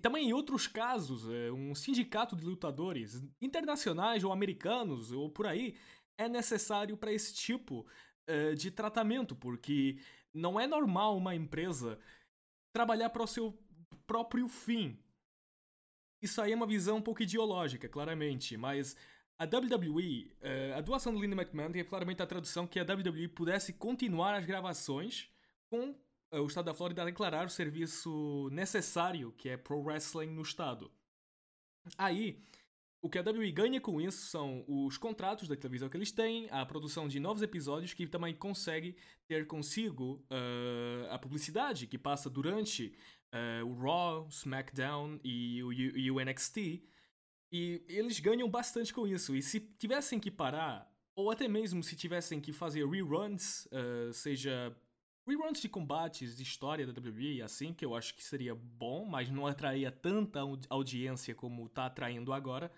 também 0.01 0.29
em 0.29 0.33
outros 0.33 0.67
casos, 0.67 1.29
é, 1.29 1.51
um 1.51 1.73
sindicato 1.73 2.35
de 2.35 2.45
lutadores 2.45 3.23
internacionais 3.41 4.23
ou 4.23 4.31
americanos 4.31 5.11
ou 5.11 5.29
por 5.29 5.47
aí 5.47 5.75
é 6.17 6.27
necessário 6.27 6.97
para 6.97 7.11
esse 7.11 7.33
tipo 7.33 7.85
uh, 8.29 8.55
de 8.55 8.71
tratamento, 8.71 9.35
porque 9.35 9.97
não 10.33 10.59
é 10.59 10.67
normal 10.67 11.17
uma 11.17 11.35
empresa 11.35 11.99
trabalhar 12.73 13.09
para 13.09 13.23
o 13.23 13.27
seu 13.27 13.57
próprio 14.05 14.47
fim. 14.47 14.99
Isso 16.21 16.41
aí 16.41 16.51
é 16.51 16.55
uma 16.55 16.67
visão 16.67 16.97
um 16.97 17.01
pouco 17.01 17.23
ideológica, 17.23 17.87
claramente, 17.87 18.57
mas 18.57 18.95
a 19.37 19.43
WWE, 19.43 20.35
eh, 20.41 20.73
a 20.75 20.81
doação 20.81 21.13
do 21.13 21.19
Linda 21.19 21.35
McMahon 21.35 21.71
tem 21.71 21.83
claramente 21.83 22.21
a 22.21 22.25
tradução 22.25 22.65
que 22.65 22.79
a 22.79 22.83
WWE 22.83 23.27
pudesse 23.27 23.73
continuar 23.73 24.33
as 24.33 24.45
gravações 24.45 25.29
com 25.69 25.93
o 26.31 26.45
estado 26.45 26.65
da 26.65 26.73
Flórida 26.73 27.01
a 27.01 27.05
declarar 27.05 27.45
o 27.45 27.49
serviço 27.49 28.49
necessário, 28.51 29.31
que 29.33 29.49
é 29.49 29.57
pro 29.57 29.79
wrestling 29.79 30.27
no 30.27 30.41
estado. 30.41 30.91
Aí, 31.97 32.41
o 33.05 33.09
que 33.09 33.19
a 33.19 33.21
WWE 33.21 33.51
ganha 33.51 33.79
com 33.79 34.01
isso 34.01 34.25
são 34.25 34.65
os 34.67 34.97
contratos 34.97 35.47
da 35.47 35.55
televisão 35.55 35.87
que 35.87 35.95
eles 35.95 36.11
têm, 36.11 36.47
a 36.49 36.65
produção 36.65 37.07
de 37.07 37.19
novos 37.19 37.43
episódios 37.43 37.93
que 37.93 38.07
também 38.07 38.33
consegue 38.33 38.97
ter 39.27 39.45
consigo 39.45 40.25
uh, 40.31 41.11
a 41.11 41.19
publicidade 41.19 41.85
que 41.85 41.99
passa 41.99 42.31
durante 42.31 42.95
uh, 43.31 43.65
o 43.65 43.79
Raw, 43.79 44.27
SmackDown 44.29 45.19
e 45.23 45.63
o, 45.63 45.71
e 45.71 46.09
o 46.09 46.19
NXT. 46.19 46.83
E 47.51 47.85
eles 47.87 48.19
ganham 48.19 48.49
bastante 48.49 48.91
com 48.91 49.07
isso. 49.07 49.35
E 49.35 49.41
se 49.41 49.59
tivessem 49.59 50.19
que 50.19 50.31
parar, 50.31 50.91
ou 51.15 51.29
até 51.29 51.47
mesmo 51.47 51.83
se 51.83 51.95
tivessem 51.95 52.41
que 52.41 52.51
fazer 52.51 52.87
reruns, 52.87 53.67
uh, 53.67 54.11
seja 54.11 54.75
reruns 55.27 55.59
de 55.59 55.67
combates 55.67 56.37
de 56.37 56.43
história 56.43 56.85
da 56.85 56.93
WWE, 56.93 57.41
assim, 57.41 57.73
que 57.73 57.83
eu 57.83 57.95
acho 57.95 58.15
que 58.15 58.23
seria 58.23 58.53
bom, 58.55 59.05
mas 59.05 59.29
não 59.29 59.47
atraía 59.47 59.91
tanta 59.91 60.39
audiência 60.69 61.33
como 61.33 61.67
tá 61.69 61.87
atraindo 61.87 62.31
agora, 62.31 62.71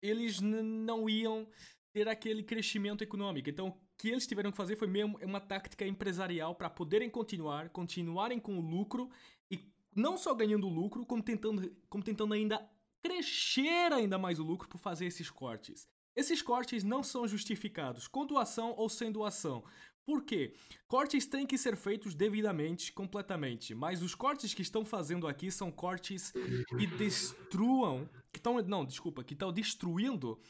eles 0.00 0.40
não 0.40 1.08
iam 1.08 1.48
ter 1.92 2.08
aquele 2.08 2.42
crescimento 2.42 3.02
econômico. 3.02 3.50
Então, 3.50 3.68
o 3.68 3.76
que 3.96 4.08
eles 4.08 4.26
tiveram 4.26 4.50
que 4.50 4.56
fazer 4.56 4.76
foi 4.76 4.86
mesmo 4.86 5.18
uma 5.22 5.40
tática 5.40 5.86
empresarial 5.86 6.54
para 6.54 6.70
poderem 6.70 7.10
continuar, 7.10 7.68
continuarem 7.70 8.38
com 8.38 8.56
o 8.56 8.60
lucro 8.60 9.10
e 9.50 9.60
não 9.94 10.16
só 10.16 10.34
ganhando 10.34 10.68
lucro, 10.68 11.04
como 11.04 11.22
tentando, 11.22 11.74
como 11.88 12.04
tentando 12.04 12.34
ainda 12.34 12.70
crescer 13.02 13.92
ainda 13.92 14.18
mais 14.18 14.38
o 14.38 14.44
lucro 14.44 14.68
por 14.68 14.78
fazer 14.78 15.06
esses 15.06 15.30
cortes. 15.30 15.88
Esses 16.14 16.42
cortes 16.42 16.82
não 16.82 17.02
são 17.02 17.26
justificados 17.26 18.08
com 18.08 18.26
doação 18.26 18.74
ou 18.76 18.88
sem 18.88 19.10
doação. 19.10 19.64
Por 20.08 20.24
quê? 20.24 20.54
Cortes 20.86 21.26
têm 21.26 21.46
que 21.46 21.58
ser 21.58 21.76
feitos 21.76 22.14
devidamente, 22.14 22.90
completamente, 22.94 23.74
mas 23.74 24.02
os 24.02 24.14
cortes 24.14 24.54
que 24.54 24.62
estão 24.62 24.82
fazendo 24.82 25.28
aqui 25.28 25.50
são 25.50 25.70
cortes 25.70 26.32
que 26.78 26.86
destruam, 26.96 28.08
que 28.32 28.38
estão, 28.38 28.58
não, 28.62 28.86
desculpa, 28.86 29.22
que 29.22 29.34
estão 29.34 29.52
destruindo 29.52 30.40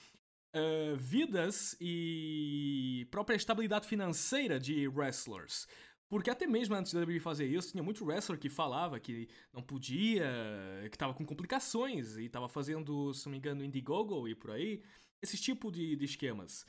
uh, 0.54 0.96
vidas 0.96 1.76
e 1.80 3.08
própria 3.10 3.34
estabilidade 3.34 3.88
financeira 3.88 4.60
de 4.60 4.86
wrestlers. 4.86 5.66
Porque 6.08 6.30
até 6.30 6.46
mesmo 6.46 6.76
antes 6.76 6.94
da 6.94 7.00
WWE 7.00 7.18
fazer 7.18 7.48
isso, 7.48 7.72
tinha 7.72 7.82
muito 7.82 8.04
wrestler 8.04 8.38
que 8.38 8.48
falava 8.48 9.00
que 9.00 9.28
não 9.52 9.60
podia, 9.60 10.24
que 10.88 10.94
estava 10.94 11.12
com 11.12 11.26
complicações 11.26 12.16
e 12.16 12.26
estava 12.26 12.48
fazendo, 12.48 13.12
se 13.12 13.26
não 13.26 13.32
me 13.32 13.38
engano, 13.38 13.64
Indiegogo 13.64 14.28
e 14.28 14.36
por 14.36 14.52
aí, 14.52 14.80
esse 15.20 15.36
tipo 15.36 15.72
de, 15.72 15.96
de 15.96 16.04
esquemas. 16.04 16.64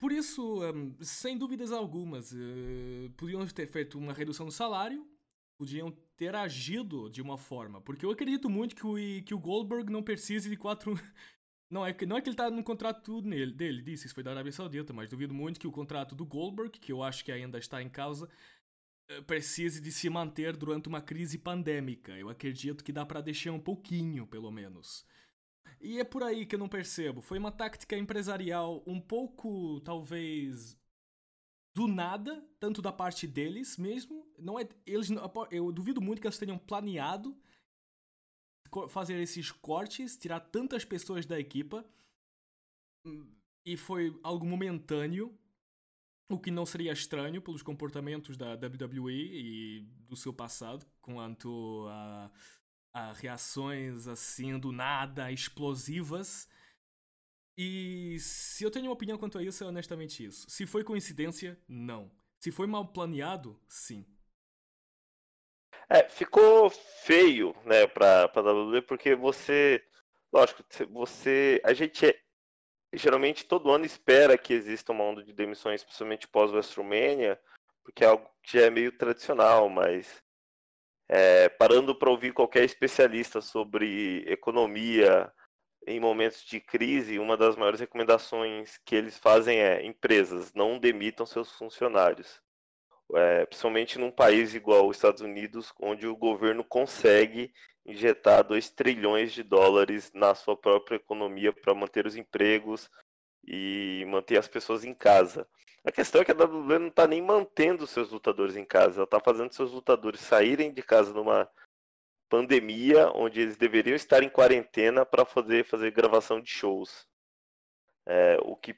Por 0.00 0.12
isso, 0.12 0.64
um, 0.64 0.96
sem 1.02 1.36
dúvidas 1.36 1.70
algumas, 1.70 2.32
uh, 2.32 3.10
podiam 3.18 3.46
ter 3.46 3.66
feito 3.66 3.98
uma 3.98 4.14
redução 4.14 4.46
do 4.46 4.52
salário, 4.52 5.06
podiam 5.58 5.92
ter 6.16 6.34
agido 6.34 7.10
de 7.10 7.20
uma 7.20 7.36
forma. 7.36 7.82
Porque 7.82 8.06
eu 8.06 8.10
acredito 8.10 8.48
muito 8.48 8.74
que 8.74 8.86
o, 8.86 8.94
que 9.22 9.34
o 9.34 9.38
Goldberg 9.38 9.92
não 9.92 10.02
precise 10.02 10.48
de 10.48 10.56
quatro. 10.56 10.94
Não 11.72 11.86
é, 11.86 11.92
que, 11.92 12.04
não 12.04 12.16
é 12.16 12.20
que 12.20 12.28
ele 12.28 12.36
tá 12.36 12.50
no 12.50 12.64
contrato 12.64 13.22
nele, 13.22 13.52
dele, 13.52 13.80
disse, 13.80 14.06
isso 14.06 14.14
foi 14.16 14.24
da 14.24 14.32
Arábia 14.32 14.50
Saudita, 14.50 14.92
mas 14.92 15.08
duvido 15.08 15.32
muito 15.32 15.60
que 15.60 15.68
o 15.68 15.70
contrato 15.70 16.16
do 16.16 16.26
Goldberg, 16.26 16.76
que 16.80 16.90
eu 16.90 17.00
acho 17.00 17.24
que 17.24 17.30
ainda 17.30 17.58
está 17.58 17.80
em 17.80 17.88
causa, 17.88 18.28
eh, 19.08 19.20
precise 19.22 19.80
de 19.80 19.92
se 19.92 20.10
manter 20.10 20.56
durante 20.56 20.88
uma 20.88 21.00
crise 21.00 21.38
pandêmica. 21.38 22.18
Eu 22.18 22.28
acredito 22.28 22.82
que 22.82 22.92
dá 22.92 23.06
para 23.06 23.20
deixar 23.20 23.52
um 23.52 23.60
pouquinho, 23.60 24.26
pelo 24.26 24.50
menos. 24.50 25.06
E 25.80 25.98
é 25.98 26.04
por 26.04 26.22
aí 26.22 26.44
que 26.44 26.54
eu 26.54 26.58
não 26.58 26.68
percebo. 26.68 27.20
Foi 27.20 27.38
uma 27.38 27.50
tática 27.50 27.96
empresarial 27.96 28.82
um 28.86 29.00
pouco, 29.00 29.80
talvez, 29.80 30.78
do 31.74 31.88
nada, 31.88 32.46
tanto 32.58 32.82
da 32.82 32.92
parte 32.92 33.26
deles 33.26 33.78
mesmo. 33.78 34.26
Não 34.38 34.58
é, 34.58 34.68
eles, 34.86 35.08
eu 35.50 35.72
duvido 35.72 36.00
muito 36.00 36.20
que 36.20 36.26
eles 36.26 36.38
tenham 36.38 36.58
planeado 36.58 37.36
fazer 38.88 39.20
esses 39.20 39.50
cortes, 39.50 40.16
tirar 40.16 40.40
tantas 40.40 40.84
pessoas 40.84 41.26
da 41.26 41.38
equipa. 41.40 41.84
E 43.64 43.76
foi 43.76 44.18
algo 44.22 44.46
momentâneo. 44.46 45.36
o 46.30 46.38
que 46.38 46.50
não 46.50 46.64
seria 46.64 46.92
estranho 46.92 47.42
pelos 47.42 47.62
comportamentos 47.62 48.36
da 48.36 48.54
WWE 48.54 49.12
e 49.12 49.80
do 50.06 50.14
seu 50.14 50.32
passado, 50.32 50.86
quanto 51.02 51.86
a, 51.88 52.30
a 52.92 53.12
reações 53.12 54.06
assim 54.06 54.58
do 54.58 54.72
nada, 54.72 55.30
explosivas. 55.30 56.48
E 57.56 58.16
se 58.18 58.64
eu 58.64 58.70
tenho 58.70 58.86
uma 58.86 58.92
opinião 58.92 59.18
quanto 59.18 59.38
a 59.38 59.42
isso, 59.42 59.62
é 59.62 59.66
honestamente 59.66 60.24
isso. 60.24 60.48
Se 60.48 60.66
foi 60.66 60.82
coincidência, 60.82 61.58
não. 61.68 62.10
Se 62.38 62.50
foi 62.50 62.66
mal 62.66 62.86
planeado, 62.86 63.60
sim. 63.68 64.06
É, 65.88 66.08
ficou 66.08 66.70
feio, 66.70 67.54
né, 67.64 67.86
pra, 67.86 68.28
pra 68.28 68.42
WWE, 68.42 68.82
porque 68.82 69.14
você. 69.14 69.84
Lógico, 70.32 70.64
você. 70.88 71.60
A 71.64 71.72
gente 71.74 72.06
é, 72.06 72.18
geralmente 72.94 73.44
todo 73.44 73.70
ano 73.70 73.84
espera 73.84 74.38
que 74.38 74.54
exista 74.54 74.92
uma 74.92 75.04
onda 75.04 75.22
de 75.22 75.32
demissões, 75.32 75.82
principalmente 75.82 76.28
pós-WrestleMania, 76.28 77.40
porque 77.84 78.04
é 78.04 78.06
algo 78.06 78.28
que 78.42 78.58
já 78.58 78.66
é 78.66 78.70
meio 78.70 78.96
tradicional, 78.96 79.68
mas 79.68 80.22
é, 81.12 81.48
parando 81.48 81.92
para 81.92 82.08
ouvir 82.08 82.32
qualquer 82.32 82.62
especialista 82.62 83.40
sobre 83.40 84.22
economia 84.28 85.28
em 85.84 85.98
momentos 85.98 86.44
de 86.44 86.60
crise, 86.60 87.18
uma 87.18 87.36
das 87.36 87.56
maiores 87.56 87.80
recomendações 87.80 88.78
que 88.84 88.94
eles 88.94 89.18
fazem 89.18 89.58
é 89.58 89.84
empresas 89.84 90.54
não 90.54 90.78
demitam 90.78 91.26
seus 91.26 91.50
funcionários. 91.50 92.40
É, 93.12 93.44
principalmente 93.44 93.98
num 93.98 94.12
país 94.12 94.54
igual 94.54 94.86
os 94.86 94.98
Estados 94.98 95.20
Unidos, 95.20 95.72
onde 95.80 96.06
o 96.06 96.14
governo 96.14 96.62
consegue 96.62 97.52
injetar 97.84 98.44
2 98.44 98.70
trilhões 98.70 99.32
de 99.32 99.42
dólares 99.42 100.12
na 100.14 100.32
sua 100.36 100.56
própria 100.56 100.94
economia 100.94 101.52
para 101.52 101.74
manter 101.74 102.06
os 102.06 102.14
empregos 102.14 102.88
e 103.44 104.04
manter 104.08 104.38
as 104.38 104.48
pessoas 104.48 104.84
em 104.84 104.94
casa. 104.94 105.46
A 105.84 105.90
questão 105.90 106.20
é 106.20 106.24
que 106.24 106.32
a 106.32 106.34
WWE 106.34 106.78
não 106.78 106.88
está 106.88 107.06
nem 107.06 107.22
mantendo 107.22 107.86
seus 107.86 108.10
lutadores 108.10 108.56
em 108.56 108.64
casa, 108.64 108.96
ela 108.96 109.04
está 109.04 109.18
fazendo 109.18 109.52
seus 109.52 109.72
lutadores 109.72 110.20
saírem 110.20 110.72
de 110.72 110.82
casa 110.82 111.12
numa 111.12 111.50
pandemia, 112.28 113.10
onde 113.14 113.40
eles 113.40 113.56
deveriam 113.56 113.96
estar 113.96 114.22
em 114.22 114.28
quarentena 114.28 115.04
para 115.04 115.24
fazer, 115.24 115.64
fazer 115.64 115.90
gravação 115.90 116.40
de 116.40 116.50
shows. 116.50 117.06
É, 118.06 118.38
o 118.42 118.56
que 118.56 118.76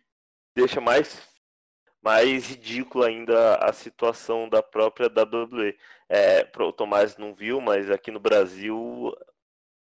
deixa 0.55 0.81
mais 0.81 1.31
mais 2.03 2.49
ridículo 2.49 3.05
ainda 3.05 3.57
a 3.57 3.73
situação 3.73 4.49
da 4.49 4.61
própria 4.63 5.07
WWE. 5.07 5.79
É, 6.09 6.51
o 6.59 6.73
Tomás 6.73 7.17
não 7.17 7.33
viu, 7.33 7.61
mas 7.61 7.91
aqui 7.91 8.11
no 8.11 8.19
Brasil, 8.19 9.15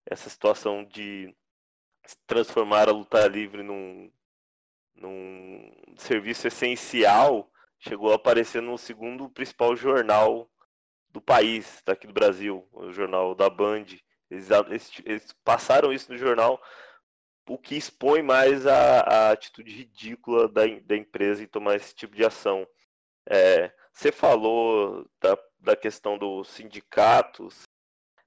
essa 0.05 0.29
situação 0.29 0.83
de 0.83 1.33
transformar 2.27 2.89
a 2.89 2.91
luta 2.91 3.25
livre 3.27 3.63
num, 3.63 4.11
num 4.99 5.71
serviço 5.97 6.47
essencial 6.47 7.49
chegou 7.79 8.11
a 8.11 8.15
aparecer 8.15 8.61
no 8.61 8.77
segundo 8.77 9.29
principal 9.29 9.75
jornal 9.75 10.49
do 11.09 11.21
país, 11.21 11.81
daqui 11.85 12.05
do 12.05 12.13
Brasil, 12.13 12.67
o 12.71 12.91
jornal 12.91 13.33
da 13.33 13.49
Band. 13.49 13.85
Eles, 14.29 14.49
eles, 14.51 14.91
eles 15.05 15.35
passaram 15.43 15.91
isso 15.91 16.11
no 16.11 16.17
jornal 16.17 16.61
o 17.47 17.57
que 17.57 17.75
expõe 17.75 18.21
mais 18.21 18.67
a, 18.67 18.99
a 18.99 19.31
atitude 19.31 19.71
ridícula 19.71 20.47
da, 20.47 20.61
da, 20.85 20.95
empresa 20.95 21.43
em 21.43 21.47
tomar 21.47 21.75
esse 21.75 21.95
tipo 21.95 22.15
de 22.15 22.23
ação. 22.23 22.67
É, 23.27 23.73
você 23.91 24.11
falou 24.11 25.09
da, 25.19 25.35
da 25.59 25.75
questão 25.75 26.15
dos 26.15 26.47
sindicatos. 26.49 27.63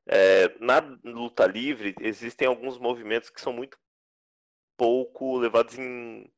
É, 0.07 0.49
na 0.59 0.81
luta 1.05 1.47
livre, 1.47 1.95
existem 2.01 2.49
alguns 2.49 2.79
movimentos 2.79 3.31
que 3.31 3.41
são 3.41 3.53
muito 3.53 3.79
pouco 4.77 5.39
levados 5.39 5.79
em, 5.79 6.29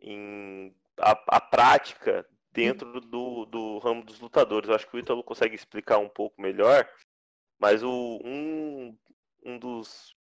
em 0.00 0.74
a, 0.98 1.10
a 1.28 1.40
prática 1.40 2.26
dentro 2.52 3.00
do, 3.00 3.44
do 3.46 3.78
ramo 3.78 4.04
dos 4.04 4.20
lutadores. 4.20 4.68
Eu 4.68 4.74
acho 4.74 4.88
que 4.88 4.96
o 4.96 4.98
Ítalo 4.98 5.22
consegue 5.22 5.54
explicar 5.54 5.98
um 5.98 6.08
pouco 6.08 6.40
melhor, 6.40 6.88
mas 7.58 7.82
o, 7.82 8.20
um, 8.24 8.96
um 9.44 9.58
dos 9.58 10.16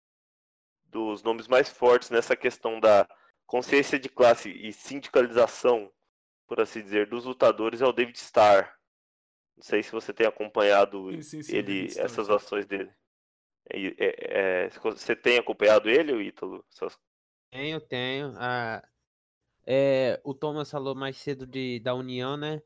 dos 0.86 1.22
nomes 1.24 1.48
mais 1.48 1.70
fortes 1.70 2.10
nessa 2.10 2.38
questão 2.38 2.80
da 2.80 3.08
consciência 3.46 4.00
de 4.00 4.08
classe 4.08 4.50
e 4.50 4.72
sindicalização, 4.72 5.92
por 6.48 6.62
assim 6.62 6.82
dizer, 6.82 7.10
dos 7.10 7.26
lutadores 7.26 7.82
é 7.82 7.86
o 7.86 7.92
David 7.92 8.18
Starr. 8.18 8.74
Não 9.58 9.64
sei 9.64 9.84
se 9.84 9.92
você 9.92 10.14
tem 10.14 10.26
acompanhado 10.26 11.12
sim, 11.12 11.22
sim, 11.22 11.44
sim, 11.44 11.56
ele, 11.56 11.88
essas 11.98 12.30
ações 12.30 12.66
dele. 12.66 12.92
É, 13.70 13.88
é, 13.88 14.66
é, 14.66 14.70
você 14.70 15.16
tem 15.16 15.38
acompanhado 15.38 15.90
ele, 15.90 16.14
o 16.14 16.22
Ítalo? 16.22 16.66
Tenho, 17.52 17.82
tenho. 17.82 18.34
Ah, 18.38 18.82
é, 19.66 20.20
o 20.24 20.34
Thomas 20.34 20.70
falou 20.70 20.96
mais 20.96 21.18
cedo 21.18 21.46
de, 21.48 21.80
da 21.80 21.94
União, 21.96 22.38
né? 22.38 22.62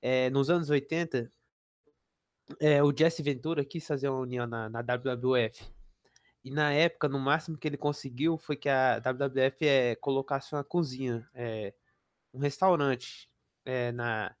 É, 0.00 0.30
nos 0.30 0.48
anos 0.50 0.70
80, 0.70 1.32
é, 2.60 2.82
o 2.82 2.96
Jesse 2.96 3.22
Ventura 3.22 3.64
quis 3.64 3.86
fazer 3.86 4.08
uma 4.08 4.20
união 4.20 4.46
na, 4.46 4.68
na 4.68 4.80
WWF. 4.80 5.68
E 6.44 6.50
na 6.50 6.72
época, 6.72 7.08
no 7.08 7.18
máximo 7.18 7.58
que 7.58 7.66
ele 7.66 7.76
conseguiu 7.76 8.38
foi 8.38 8.56
que 8.56 8.68
a 8.68 8.98
WWF 8.98 9.66
é, 9.66 9.96
colocasse 9.96 10.54
uma 10.54 10.62
cozinha, 10.62 11.28
é, 11.34 11.74
um 12.32 12.38
restaurante 12.38 13.28
é, 13.64 13.90
na, 13.90 14.32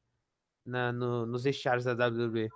na, 0.64 0.92
no, 0.92 1.26
nos 1.26 1.42
vestiários 1.42 1.84
da 1.84 2.06
WWE. 2.06 2.48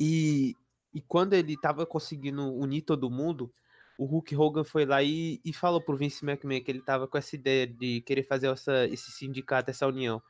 E, 0.00 0.56
e 0.92 1.00
quando 1.00 1.34
ele 1.34 1.54
estava 1.54 1.86
conseguindo 1.86 2.52
unir 2.52 2.82
todo 2.82 3.08
mundo, 3.08 3.54
o 4.02 4.04
Hulk 4.04 4.34
Hogan 4.34 4.64
foi 4.64 4.84
lá 4.84 5.00
e, 5.00 5.40
e 5.44 5.52
falou 5.52 5.80
pro 5.80 5.96
Vince 5.96 6.24
McMahon 6.24 6.60
que 6.60 6.72
ele 6.72 6.80
estava 6.80 7.06
com 7.06 7.16
essa 7.16 7.36
ideia 7.36 7.68
de 7.68 8.00
querer 8.00 8.24
fazer 8.24 8.48
essa, 8.48 8.84
esse 8.88 9.12
sindicato, 9.12 9.70
essa 9.70 9.86
união. 9.86 10.20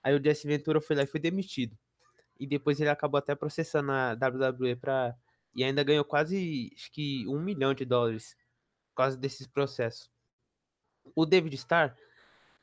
Aí 0.00 0.14
o 0.14 0.22
Jesse 0.22 0.46
Ventura 0.46 0.80
foi 0.80 0.94
lá 0.94 1.02
e 1.02 1.08
foi 1.08 1.18
demitido. 1.18 1.76
E 2.38 2.46
depois 2.46 2.80
ele 2.80 2.88
acabou 2.88 3.18
até 3.18 3.34
processando 3.34 3.90
a 3.90 4.12
WWE 4.12 4.76
para 4.76 5.16
e 5.56 5.64
ainda 5.64 5.82
ganhou 5.82 6.04
quase, 6.04 6.70
acho 6.76 6.92
que 6.92 7.26
um 7.26 7.40
milhão 7.40 7.74
de 7.74 7.84
dólares 7.84 8.36
por 8.90 9.02
causa 9.02 9.16
desses 9.16 9.46
processos. 9.48 10.08
O 11.14 11.26
David 11.26 11.56
Starr, 11.56 11.96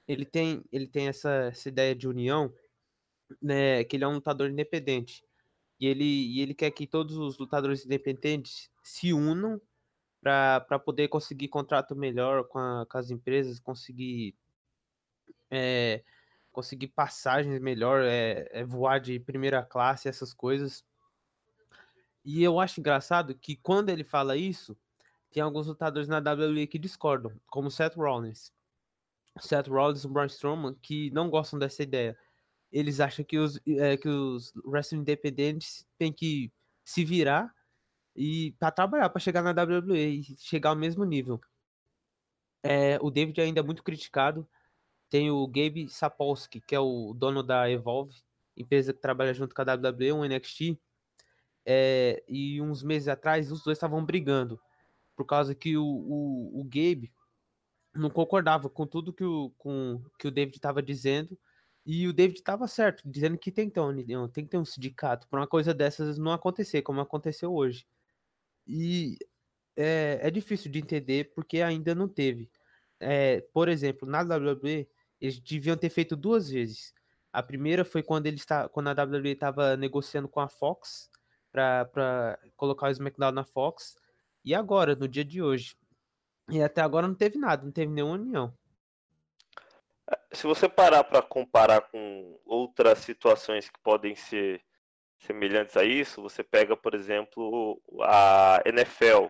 ele 0.08 0.26
tem, 0.26 0.64
ele 0.72 0.88
tem 0.88 1.08
essa, 1.10 1.48
essa 1.52 1.68
ideia 1.68 1.94
de 1.94 2.08
união, 2.08 2.54
né, 3.42 3.84
que 3.84 3.98
ele 3.98 4.06
é 4.06 4.08
um 4.08 4.14
lutador 4.14 4.50
independente. 4.50 5.26
E 5.78 5.88
ele, 5.88 6.06
e 6.06 6.40
ele 6.40 6.54
quer 6.54 6.72
que 6.72 6.88
todos 6.88 7.18
os 7.18 7.38
lutadores 7.38 7.84
independentes 7.84 8.70
se 8.82 9.12
unam 9.12 9.60
para 10.24 10.80
poder 10.80 11.10
conseguir 11.10 11.50
contrato 11.50 11.96
melhor 11.96 12.48
com, 12.48 12.58
a, 12.58 12.86
com 12.90 12.98
as 12.98 13.12
empresas, 13.12 13.60
conseguir 13.60 14.34
é, 15.52 16.02
conseguir 16.52 16.88
passagens 16.88 17.60
melhor, 17.60 18.02
é, 18.04 18.48
é, 18.52 18.64
voar 18.64 19.00
de 19.00 19.20
primeira 19.20 19.62
classe, 19.64 20.08
essas 20.08 20.34
coisas. 20.34 20.86
E 22.24 22.42
eu 22.42 22.60
acho 22.60 22.80
engraçado 22.80 23.36
que 23.36 23.58
quando 23.58 23.90
ele 23.90 24.04
fala 24.04 24.38
isso, 24.38 24.78
tem 25.32 25.44
alguns 25.44 25.68
lutadores 25.68 26.08
na 26.08 26.20
WWE 26.20 26.68
que 26.68 26.80
discordam, 26.80 27.34
como 27.48 27.70
Seth 27.70 27.96
Rollins. 27.96 28.54
Seth 29.40 29.68
Rollins 29.68 30.04
e 30.04 30.08
Braun 30.08 30.28
Strowman, 30.28 30.76
que 30.76 31.10
não 31.12 31.30
gostam 31.30 31.60
dessa 31.60 31.84
ideia. 31.84 32.18
Eles 32.72 33.00
acham 33.00 33.26
que 33.26 33.38
os, 33.38 33.60
é, 33.68 33.98
que 33.98 34.08
os 34.08 34.54
wrestling 34.64 35.00
independentes 35.00 35.86
têm 35.98 36.14
que 36.14 36.52
se 36.84 37.04
virar 37.04 37.54
e 38.16 38.52
para 38.60 38.72
trabalhar, 38.72 39.10
para 39.10 39.20
chegar 39.20 39.42
na 39.42 39.52
WWE 39.52 39.98
e 39.98 40.24
chegar 40.38 40.70
ao 40.70 40.76
mesmo 40.76 41.04
nível. 41.04 41.40
É, 42.62 42.98
o 43.02 43.10
David 43.10 43.40
ainda 43.42 43.60
é 43.60 43.64
muito 43.64 43.84
criticado. 43.84 44.48
Tem 45.10 45.30
o 45.30 45.48
Gabe 45.48 45.90
Sapolsky, 45.90 46.62
que 46.62 46.76
é 46.76 46.80
o 46.80 47.14
dono 47.14 47.44
da 47.44 47.70
Evolve, 47.70 48.16
empresa 48.56 48.94
que 48.94 49.02
trabalha 49.02 49.34
junto 49.34 49.54
com 49.54 49.62
a 49.62 49.74
WWE, 49.74 50.14
um 50.14 50.26
NXT 50.26 50.80
é, 51.66 52.24
e 52.28 52.62
uns 52.62 52.84
meses 52.84 53.08
atrás 53.08 53.52
os 53.52 53.64
dois 53.64 53.78
estavam 53.78 54.04
brigando 54.04 54.60
por 55.16 55.26
causa 55.26 55.56
que 55.56 55.78
o, 55.78 55.86
o, 55.86 56.62
o 56.62 56.64
Gabe 56.64 57.12
não 57.94 58.10
concordava 58.10 58.70
com 58.70 58.88
tudo 58.88 59.14
que 59.14 59.24
o, 59.24 59.52
com, 59.58 60.04
que 60.18 60.28
o 60.28 60.32
David 60.32 60.58
estava 60.58 60.82
dizendo 60.82 61.38
e 61.86 62.08
o 62.08 62.14
David 62.14 62.40
estava 62.40 62.68
certo, 62.68 63.04
dizendo 63.06 63.38
que 63.38 63.52
tem 63.52 63.70
que, 63.70 63.76
ter 63.76 63.82
um, 63.82 64.28
tem 64.28 64.44
que 64.46 64.50
ter 64.50 64.58
um 64.58 64.66
sindicato 64.66 65.28
para 65.28 65.42
uma 65.42 65.48
coisa 65.48 65.74
dessas 65.74 66.18
não 66.18 66.32
acontecer, 66.32 66.82
como 66.82 67.02
aconteceu 67.02 67.54
hoje. 67.54 67.86
E 68.68 69.18
é, 69.76 70.20
é 70.22 70.32
difícil 70.32 70.72
de 70.72 70.80
entender 70.80 71.34
porque 71.34 71.62
ainda 71.62 71.94
não 71.94 72.08
teve. 72.08 72.50
É, 73.00 73.42
por 73.54 73.68
exemplo, 73.68 74.08
na 74.08 74.22
WWE, 74.22 74.88
eles 75.20 75.40
deviam 75.40 75.76
ter 75.76 75.90
feito 75.90 76.16
duas 76.16 76.50
vezes. 76.50 76.94
A 77.32 77.42
primeira 77.42 77.84
foi 77.84 78.04
quando, 78.04 78.28
ele 78.28 78.38
está, 78.38 78.70
quando 78.70 78.88
a 78.90 79.04
WWE 79.04 79.32
estava 79.32 79.76
negociando 79.76 80.28
com 80.28 80.40
a 80.40 80.48
Fox 80.48 81.10
para 81.52 82.40
colocar 82.56 82.88
o 82.88 82.92
SmackDown 82.92 83.32
na 83.32 83.44
Fox. 83.44 83.96
E 84.46 84.54
agora, 84.54 84.96
no 84.96 85.08
dia 85.08 85.26
de 85.26 85.42
hoje. 85.42 85.76
E 86.50 86.62
até 86.62 86.82
agora 86.82 87.08
não 87.08 87.16
teve 87.16 87.38
nada, 87.38 87.64
não 87.64 87.72
teve 87.72 87.92
nenhuma 87.92 88.16
união. 88.16 88.54
Se 90.32 90.46
você 90.46 90.68
parar 90.68 91.04
para 91.04 91.22
comparar 91.22 91.82
com 91.82 92.40
outras 92.46 93.00
situações 93.00 93.70
que 93.70 93.80
podem 93.82 94.16
ser 94.16 94.62
semelhantes 95.26 95.76
a 95.78 95.84
isso, 95.84 96.22
você 96.22 96.44
pega, 96.44 96.76
por 96.76 96.94
exemplo, 96.94 97.82
a 98.02 98.62
NFL, 98.66 99.28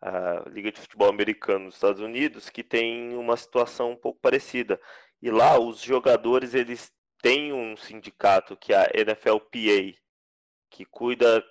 a 0.00 0.48
Liga 0.48 0.70
de 0.70 0.80
Futebol 0.80 1.08
Americano 1.08 1.66
dos 1.66 1.74
Estados 1.74 2.00
Unidos, 2.00 2.50
que 2.50 2.62
tem 2.62 3.16
uma 3.16 3.36
situação 3.36 3.92
um 3.92 3.96
pouco 3.96 4.20
parecida. 4.20 4.80
E 5.22 5.30
lá 5.30 5.58
os 5.58 5.80
jogadores 5.80 6.54
eles 6.54 6.92
tem 7.22 7.52
um 7.52 7.76
sindicato 7.76 8.56
que 8.56 8.72
é 8.72 8.76
a 8.76 8.90
NFLPA, 9.04 9.96
que 10.70 10.84
cuida 10.84 11.42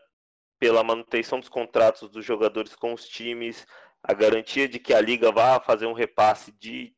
pela 0.59 0.83
manutenção 0.83 1.39
dos 1.39 1.49
contratos 1.49 2.09
dos 2.09 2.23
jogadores 2.23 2.75
com 2.75 2.93
os 2.93 3.07
times, 3.07 3.65
a 4.03 4.13
garantia 4.13 4.67
de 4.67 4.79
que 4.79 4.93
a 4.93 5.01
liga 5.01 5.31
vá 5.31 5.59
fazer 5.59 5.85
um 5.85 5.93
repasse 5.93 6.51
de 6.51 6.95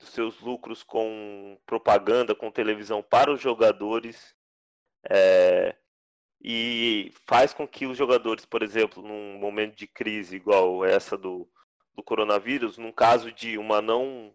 dos 0.00 0.08
seus 0.10 0.40
lucros 0.40 0.82
com 0.82 1.56
propaganda, 1.64 2.34
com 2.34 2.50
televisão 2.50 3.02
para 3.02 3.32
os 3.32 3.40
jogadores. 3.40 4.34
É, 5.08 5.76
e 6.44 7.12
faz 7.24 7.54
com 7.54 7.68
que 7.68 7.86
os 7.86 7.96
jogadores, 7.96 8.44
por 8.44 8.62
exemplo, 8.62 9.00
num 9.00 9.38
momento 9.38 9.76
de 9.76 9.86
crise 9.86 10.34
igual 10.34 10.84
essa 10.84 11.16
do, 11.16 11.48
do 11.94 12.02
coronavírus, 12.02 12.76
num 12.76 12.90
caso 12.90 13.30
de 13.30 13.56
uma 13.56 13.80
não 13.80 14.34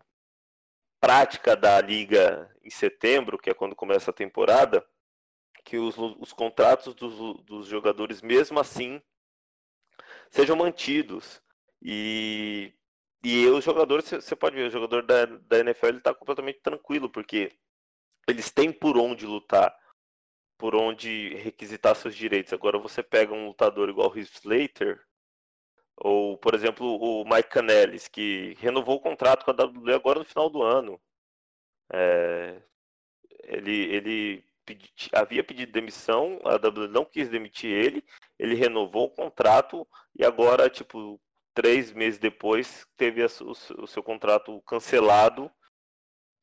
prática 1.02 1.56
da 1.56 1.82
liga 1.82 2.50
em 2.64 2.70
setembro, 2.70 3.38
que 3.38 3.50
é 3.50 3.54
quando 3.54 3.76
começa 3.76 4.12
a 4.12 4.14
temporada, 4.14 4.86
que 5.66 5.78
os, 5.78 5.98
os 5.98 6.32
contratos 6.32 6.96
dos, 6.96 7.44
dos 7.44 7.68
jogadores, 7.68 8.22
mesmo 8.22 8.58
assim, 8.58 9.02
sejam 10.32 10.56
mantidos. 10.56 11.42
E, 11.82 12.74
e 13.22 13.48
os 13.48 13.66
jogadores, 13.66 14.10
você 14.10 14.36
pode 14.36 14.56
ver, 14.56 14.68
o 14.68 14.72
jogador 14.72 15.04
da, 15.04 15.26
da 15.26 15.60
NFL 15.60 15.98
está 15.98 16.14
completamente 16.14 16.62
tranquilo, 16.62 17.10
porque 17.10 17.52
eles 18.30 18.50
têm 18.50 18.72
por 18.72 18.98
onde 18.98 19.26
lutar 19.26 19.78
por 20.58 20.76
onde 20.76 21.36
requisitar 21.36 21.96
seus 21.96 22.16
direitos. 22.16 22.54
Agora 22.54 22.78
você 22.80 23.04
pega 23.04 23.34
um 23.34 23.48
lutador 23.48 23.90
igual 23.90 24.12
o 24.12 24.20
Slater, 24.20 25.00
ou, 25.98 26.38
por 26.38 26.54
exemplo, 26.54 26.86
o 26.86 27.26
Mike 27.26 27.50
Canellis, 27.50 28.08
que 28.08 28.56
renovou 28.60 28.98
o 28.98 29.02
contrato 29.02 29.44
com 29.44 29.52
a 29.52 29.66
WWE 29.66 29.94
agora 29.94 30.20
no 30.20 30.26
final 30.26 30.50
do 30.50 30.62
ano. 30.64 31.00
É, 31.92 32.62
ele 33.44 33.94
ele 33.94 34.44
pedi, 34.66 34.92
havia 35.14 35.44
pedido 35.44 35.72
demissão, 35.72 36.40
a 36.44 36.56
WWE 36.56 36.88
não 36.88 37.06
quis 37.06 37.30
demitir 37.30 37.72
ele, 37.72 38.04
ele 38.38 38.56
renovou 38.56 39.06
o 39.06 39.10
contrato 39.10 39.88
e 40.16 40.26
agora, 40.26 40.70
tipo, 40.70 41.20
três 41.54 41.92
meses 41.94 42.20
depois, 42.20 42.86
teve 42.98 43.24
o 43.24 43.88
seu 43.88 44.04
contrato 44.04 44.62
cancelado 44.64 45.50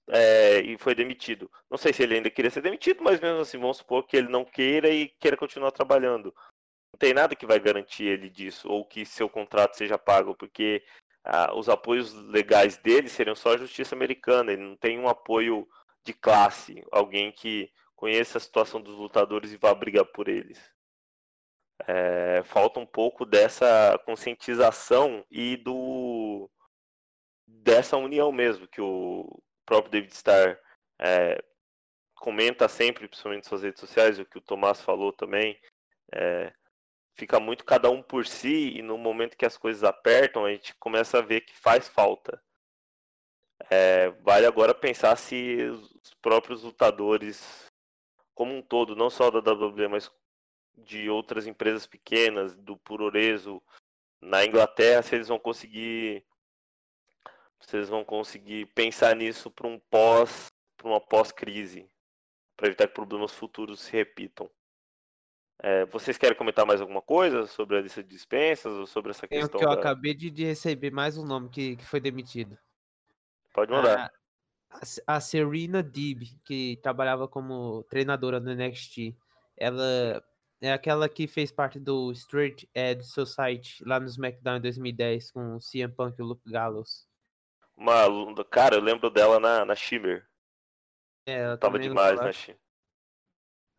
é, 0.08 0.60
e 0.60 0.76
foi 0.78 0.94
demitido. 0.94 1.50
Não 1.70 1.78
sei 1.78 1.92
se 1.92 2.02
ele 2.02 2.16
ainda 2.16 2.30
queria 2.30 2.50
ser 2.50 2.60
demitido, 2.60 3.02
mas 3.02 3.20
mesmo 3.20 3.40
assim, 3.40 3.58
vamos 3.58 3.78
supor 3.78 4.06
que 4.06 4.16
ele 4.16 4.28
não 4.28 4.44
queira 4.44 4.88
e 4.88 5.08
queira 5.08 5.36
continuar 5.36 5.70
trabalhando. 5.70 6.34
Não 6.92 6.98
tem 6.98 7.14
nada 7.14 7.34
que 7.34 7.46
vai 7.46 7.58
garantir 7.58 8.04
ele 8.04 8.30
disso, 8.30 8.68
ou 8.68 8.84
que 8.84 9.04
seu 9.04 9.28
contrato 9.28 9.76
seja 9.76 9.98
pago, 9.98 10.34
porque 10.34 10.84
ah, 11.24 11.54
os 11.56 11.68
apoios 11.68 12.12
legais 12.12 12.76
dele 12.76 13.08
seriam 13.08 13.34
só 13.34 13.54
a 13.54 13.58
justiça 13.58 13.94
americana, 13.94 14.52
ele 14.52 14.62
não 14.62 14.76
tem 14.76 14.98
um 14.98 15.08
apoio 15.08 15.66
de 16.04 16.12
classe, 16.12 16.84
alguém 16.92 17.32
que 17.32 17.72
conheça 17.96 18.38
a 18.38 18.40
situação 18.40 18.80
dos 18.80 18.96
lutadores 18.96 19.52
e 19.52 19.56
vá 19.56 19.74
brigar 19.74 20.04
por 20.04 20.28
eles. 20.28 20.60
É, 21.86 22.42
falta 22.44 22.78
um 22.78 22.86
pouco 22.86 23.24
dessa 23.24 23.98
conscientização 24.04 25.24
e 25.30 25.56
do 25.56 26.48
dessa 27.46 27.96
união 27.96 28.30
mesmo 28.30 28.68
que 28.68 28.80
o 28.80 29.42
próprio 29.64 29.90
David 29.90 30.12
Starr 30.12 30.58
é, 30.98 31.42
comenta 32.14 32.68
sempre, 32.68 33.08
principalmente 33.08 33.42
nas 33.42 33.48
suas 33.48 33.62
redes 33.62 33.80
sociais, 33.80 34.18
o 34.18 34.24
que 34.24 34.38
o 34.38 34.42
Tomás 34.42 34.80
falou 34.80 35.12
também. 35.12 35.58
É, 36.12 36.52
fica 37.14 37.38
muito 37.38 37.64
cada 37.64 37.90
um 37.90 38.02
por 38.02 38.26
si 38.26 38.76
e 38.76 38.82
no 38.82 38.98
momento 38.98 39.36
que 39.36 39.46
as 39.46 39.56
coisas 39.56 39.84
apertam, 39.84 40.44
a 40.44 40.50
gente 40.50 40.74
começa 40.76 41.18
a 41.18 41.22
ver 41.22 41.42
que 41.42 41.54
faz 41.54 41.88
falta. 41.88 42.42
É, 43.70 44.10
vale 44.22 44.46
agora 44.46 44.74
pensar 44.74 45.16
se 45.16 45.56
os 45.64 46.14
próprios 46.20 46.62
lutadores, 46.62 47.66
como 48.34 48.54
um 48.54 48.62
todo, 48.62 48.96
não 48.96 49.08
só 49.08 49.30
da 49.30 49.52
WWE, 49.52 49.88
mas 49.88 50.10
de 50.76 51.08
outras 51.08 51.46
empresas 51.46 51.86
pequenas, 51.86 52.54
do 52.54 52.76
Puroreso, 52.76 53.62
na 54.20 54.44
Inglaterra, 54.44 55.02
se 55.02 55.14
eles 55.14 55.28
vão 55.28 55.38
conseguir 55.38 56.24
vocês 57.60 57.88
vão 57.88 58.04
conseguir 58.04 58.66
pensar 58.74 59.14
nisso 59.16 59.50
para 59.50 59.66
um 59.66 59.78
pós, 59.90 60.52
para 60.76 60.88
uma 60.88 61.00
pós-crise, 61.00 61.88
para 62.56 62.68
evitar 62.68 62.86
que 62.86 62.94
problemas 62.94 63.32
futuros 63.32 63.80
se 63.80 63.92
repitam. 63.92 64.50
É, 65.62 65.86
vocês 65.86 66.18
querem 66.18 66.36
comentar 66.36 66.66
mais 66.66 66.80
alguma 66.80 67.00
coisa 67.00 67.46
sobre 67.46 67.78
a 67.78 67.80
lista 67.80 68.02
de 68.02 68.08
dispensas 68.08 68.72
ou 68.72 68.86
sobre 68.86 69.12
essa 69.12 69.26
questão? 69.26 69.58
É 69.58 69.58
que 69.58 69.64
eu 69.64 69.74
da... 69.74 69.80
acabei 69.80 70.14
de, 70.14 70.30
de, 70.30 70.44
receber 70.44 70.90
mais 70.90 71.16
um 71.16 71.24
nome 71.24 71.48
que, 71.48 71.76
que 71.76 71.84
foi 71.84 72.00
demitido. 72.00 72.58
Pode 73.52 73.70
mandar. 73.70 74.12
A, 75.06 75.16
a 75.16 75.20
Serena 75.20 75.82
Dib, 75.82 76.24
que 76.44 76.78
trabalhava 76.82 77.28
como 77.28 77.84
treinadora 77.84 78.40
no 78.40 78.52
NXT, 78.52 79.16
ela 79.56 80.22
é 80.60 80.72
aquela 80.72 81.08
que 81.08 81.26
fez 81.26 81.52
parte 81.52 81.78
do 81.78 82.10
Straight 82.12 82.68
Edge 82.74 83.04
Society 83.04 83.82
lá 83.84 84.00
no 84.00 84.06
SmackDown 84.06 84.56
em 84.56 84.60
2010 84.60 85.30
com 85.30 85.56
o 85.56 85.60
CM 85.60 85.92
Punk 85.94 86.18
e 86.18 86.22
o 86.22 86.26
Luke 86.26 86.50
Gallows 86.50 87.06
uma 87.76 88.44
cara, 88.44 88.76
eu 88.76 88.80
lembro 88.80 89.10
dela 89.10 89.38
na, 89.38 89.64
na 89.64 89.74
Shimmer. 89.74 90.26
É, 91.26 91.40
ela 91.40 91.58
tava 91.58 91.78
demais 91.78 92.20
na 92.20 92.32
Shimmer. 92.32 92.60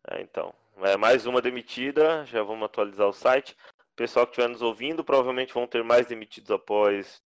É, 0.08 0.20
então, 0.22 0.54
é 0.78 0.96
mais 0.96 1.26
uma 1.26 1.42
demitida, 1.42 2.24
já 2.26 2.42
vamos 2.42 2.64
atualizar 2.64 3.08
o 3.08 3.12
site. 3.12 3.56
O 3.78 3.96
pessoal 3.96 4.26
que 4.26 4.32
estiver 4.32 4.48
nos 4.48 4.62
ouvindo, 4.62 5.04
provavelmente 5.04 5.54
vão 5.54 5.66
ter 5.66 5.82
mais 5.82 6.06
demitidos 6.06 6.50
após 6.50 7.22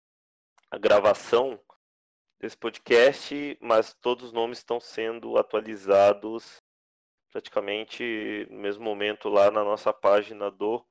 a 0.70 0.76
gravação 0.76 1.60
desse 2.40 2.56
podcast, 2.56 3.56
mas 3.60 3.94
todos 3.94 4.26
os 4.26 4.32
nomes 4.32 4.58
estão 4.58 4.80
sendo 4.80 5.38
atualizados 5.38 6.60
praticamente 7.30 8.46
no 8.50 8.58
mesmo 8.58 8.82
momento 8.82 9.28
lá 9.28 9.50
na 9.50 9.62
nossa 9.62 9.92
página 9.92 10.50
do 10.50 10.84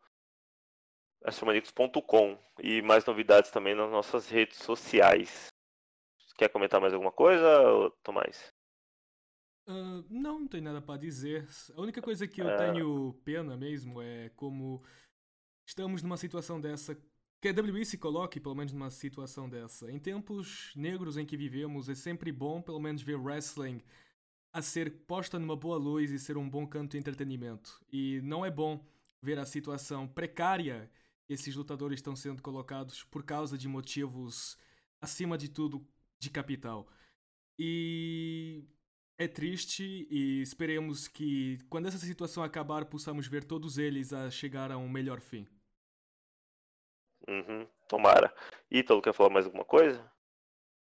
astromanicos.com 1.24 2.38
e 2.60 2.84
mais 2.84 3.04
novidades 3.06 3.50
também 3.50 3.74
nas 3.74 3.90
nossas 3.90 4.30
redes 4.30 4.60
sociais. 4.60 5.48
Quer 6.38 6.50
comentar 6.50 6.82
mais 6.82 6.94
alguma 6.94 7.12
coisa, 7.12 7.48
Tomás? 8.04 8.54
Uh, 9.68 10.06
não, 10.10 10.40
não 10.40 10.48
tem 10.48 10.62
nada 10.62 10.82
para 10.82 11.00
dizer. 11.00 11.48
A 11.76 11.82
única 11.82 12.02
coisa 12.02 12.28
que 12.28 12.42
eu 12.42 12.48
uh... 12.48 12.58
tenho 12.58 13.14
pena 13.24 13.58
mesmo 13.58 14.02
é 14.02 14.30
como 14.36 14.84
estamos 15.66 16.04
numa 16.04 16.18
situação 16.18 16.60
dessa. 16.60 16.96
Que 17.42 17.50
a 17.50 17.52
WWE 17.52 17.86
se 17.86 17.98
coloque, 17.98 18.40
pelo 18.40 18.56
menos, 18.56 18.74
numa 18.74 18.90
situação 18.90 19.50
dessa. 19.50 19.92
Em 19.92 20.00
tempos 20.00 20.72
negros 20.76 21.18
em 21.18 21.26
que 21.26 21.38
vivemos, 21.38 21.90
é 21.90 21.96
sempre 21.96 22.32
bom, 22.32 22.62
pelo 22.62 22.80
menos, 22.80 23.02
ver 23.02 23.16
wrestling 23.16 23.82
a 24.56 24.62
ser 24.62 24.90
posta 25.06 25.38
numa 25.38 25.56
boa 25.56 25.78
luz 25.78 26.12
e 26.12 26.18
ser 26.18 26.38
um 26.38 26.50
bom 26.50 26.66
canto 26.66 26.92
de 26.92 26.98
entretenimento. 26.98 27.84
E 27.92 28.22
não 28.24 28.46
é 28.46 28.50
bom 28.50 28.80
ver 29.22 29.38
a 29.38 29.46
situação 29.46 30.08
precária 30.08 30.90
que 31.26 31.34
esses 31.34 31.56
lutadores 31.56 32.00
estão 32.00 32.16
sendo 32.16 32.42
colocados 32.42 33.04
por 33.04 33.24
causa 33.24 33.58
de 33.58 33.68
motivos, 33.68 34.58
acima 35.02 35.38
de 35.38 35.50
tudo, 35.50 35.86
de 36.20 36.30
capital. 36.30 36.88
E 37.58 38.66
é 39.18 39.28
triste 39.28 40.08
e 40.10 40.42
esperemos 40.42 41.08
que 41.08 41.58
quando 41.70 41.88
essa 41.88 41.98
situação 41.98 42.44
acabar 42.44 42.86
possamos 42.86 43.28
ver 43.28 43.44
todos 43.44 43.78
eles 43.78 44.12
a 44.12 44.30
chegar 44.30 44.72
a 44.72 44.78
um 44.78 44.90
melhor 44.90 45.22
fim. 45.22 45.48
Uhum, 47.28 47.68
tomara. 47.88 48.34
Ítalo, 48.70 49.02
quer 49.02 49.14
falar 49.14 49.30
mais 49.30 49.46
alguma 49.46 49.66
coisa? 49.66 50.12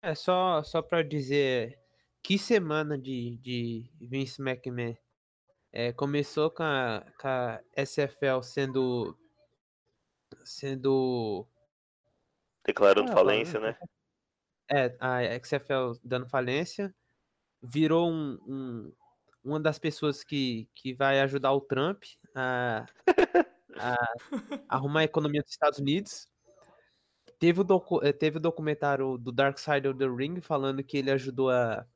É 0.02 0.14
só, 0.14 0.62
só 0.62 0.80
para 0.80 1.02
dizer 1.02 1.78
que 2.22 2.38
semana 2.38 2.98
de, 2.98 3.36
de 3.38 3.90
Vince 4.00 4.40
McMahon. 4.40 4.96
É, 5.72 5.92
começou 5.92 6.50
com 6.50 6.64
a, 6.64 7.04
com 7.20 7.28
a 7.28 7.60
SFL 7.76 8.42
sendo 8.42 9.16
sendo 10.44 11.46
declarando 12.64 13.12
ah, 13.12 13.14
falência, 13.14 13.60
né? 13.60 13.78
É, 14.70 14.96
a 15.00 15.20
XFL 15.42 15.98
dando 16.04 16.28
falência, 16.28 16.94
virou 17.62 18.10
um, 18.10 18.38
um, 18.46 18.92
uma 19.44 19.60
das 19.60 19.78
pessoas 19.78 20.22
que, 20.22 20.68
que 20.74 20.94
vai 20.94 21.20
ajudar 21.20 21.52
o 21.52 21.60
Trump 21.60 22.04
a, 22.34 22.86
a 23.78 23.96
arrumar 24.68 25.00
a 25.00 25.04
economia 25.04 25.42
dos 25.42 25.50
Estados 25.50 25.78
Unidos. 25.78 26.28
Teve 27.38 27.60
o, 27.60 27.64
docu 27.64 28.04
eh, 28.04 28.12
teve 28.12 28.36
o 28.36 28.40
documentário 28.40 29.16
do 29.16 29.32
Dark 29.32 29.58
Side 29.58 29.88
of 29.88 29.98
the 29.98 30.06
Ring 30.06 30.40
falando 30.40 30.84
que 30.84 30.98
ele 30.98 31.10
ajudou 31.10 31.50
a, 31.50 31.86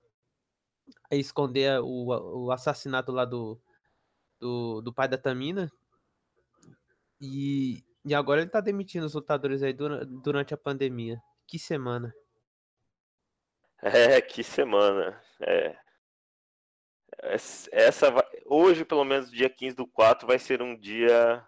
a 1.11 1.15
esconder 1.15 1.81
o, 1.81 2.47
o 2.47 2.51
assassinato 2.51 3.13
lá 3.13 3.25
do, 3.25 3.61
do, 4.41 4.81
do 4.81 4.93
pai 4.93 5.09
da 5.09 5.19
Tamina. 5.19 5.71
E, 7.21 7.85
e 8.05 8.15
agora 8.15 8.41
ele 8.41 8.51
tá 8.51 8.61
demitindo 8.61 9.07
os 9.07 9.15
lutadores 9.15 9.63
aí 9.63 9.73
durante, 9.73 10.07
durante 10.07 10.55
a 10.55 10.59
pandemia. 10.59 11.21
Que 11.47 11.59
semana. 11.59 12.15
É, 14.17 14.19
que 14.21 14.43
semana. 14.43 15.21
É. 15.41 15.77
Essa 17.71 18.11
vai... 18.11 18.25
Hoje, 18.47 18.85
pelo 18.85 19.05
menos, 19.05 19.31
dia 19.31 19.51
15 19.51 19.77
do 19.77 19.87
4, 19.87 20.27
vai 20.27 20.39
ser 20.39 20.63
um 20.63 20.75
dia 20.75 21.47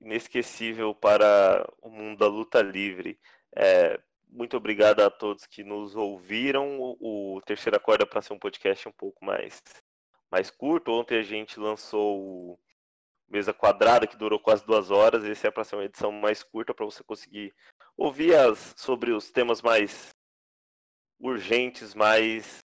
inesquecível 0.00 0.92
para 0.94 1.64
o 1.80 1.88
mundo 1.88 2.18
da 2.18 2.26
luta 2.26 2.60
livre. 2.60 3.18
É, 3.54 4.00
muito 4.28 4.56
obrigado 4.56 5.00
a 5.00 5.10
todos 5.10 5.46
que 5.46 5.62
nos 5.62 5.94
ouviram. 5.94 6.80
O, 6.80 7.36
o 7.36 7.40
Terceira 7.42 7.78
Corda 7.78 8.04
para 8.04 8.20
ser 8.20 8.32
um 8.32 8.38
podcast 8.38 8.88
um 8.88 8.92
pouco 8.92 9.24
mais 9.24 9.62
mais 10.30 10.50
curto. 10.50 10.90
Ontem 10.90 11.18
a 11.18 11.22
gente 11.22 11.60
lançou 11.60 12.18
o 12.20 12.58
Mesa 13.28 13.54
Quadrada, 13.54 14.06
que 14.06 14.16
durou 14.16 14.40
quase 14.40 14.66
duas 14.66 14.90
horas. 14.90 15.24
Esse 15.24 15.46
é 15.46 15.50
para 15.50 15.62
ser 15.62 15.76
uma 15.76 15.84
edição 15.84 16.10
mais 16.10 16.42
curta, 16.42 16.74
para 16.74 16.84
você 16.84 17.04
conseguir 17.04 17.54
ouvir 17.96 18.34
as, 18.34 18.74
sobre 18.76 19.12
os 19.12 19.30
temas 19.30 19.62
mais 19.62 20.15
urgentes, 21.20 21.94
mais 21.94 22.58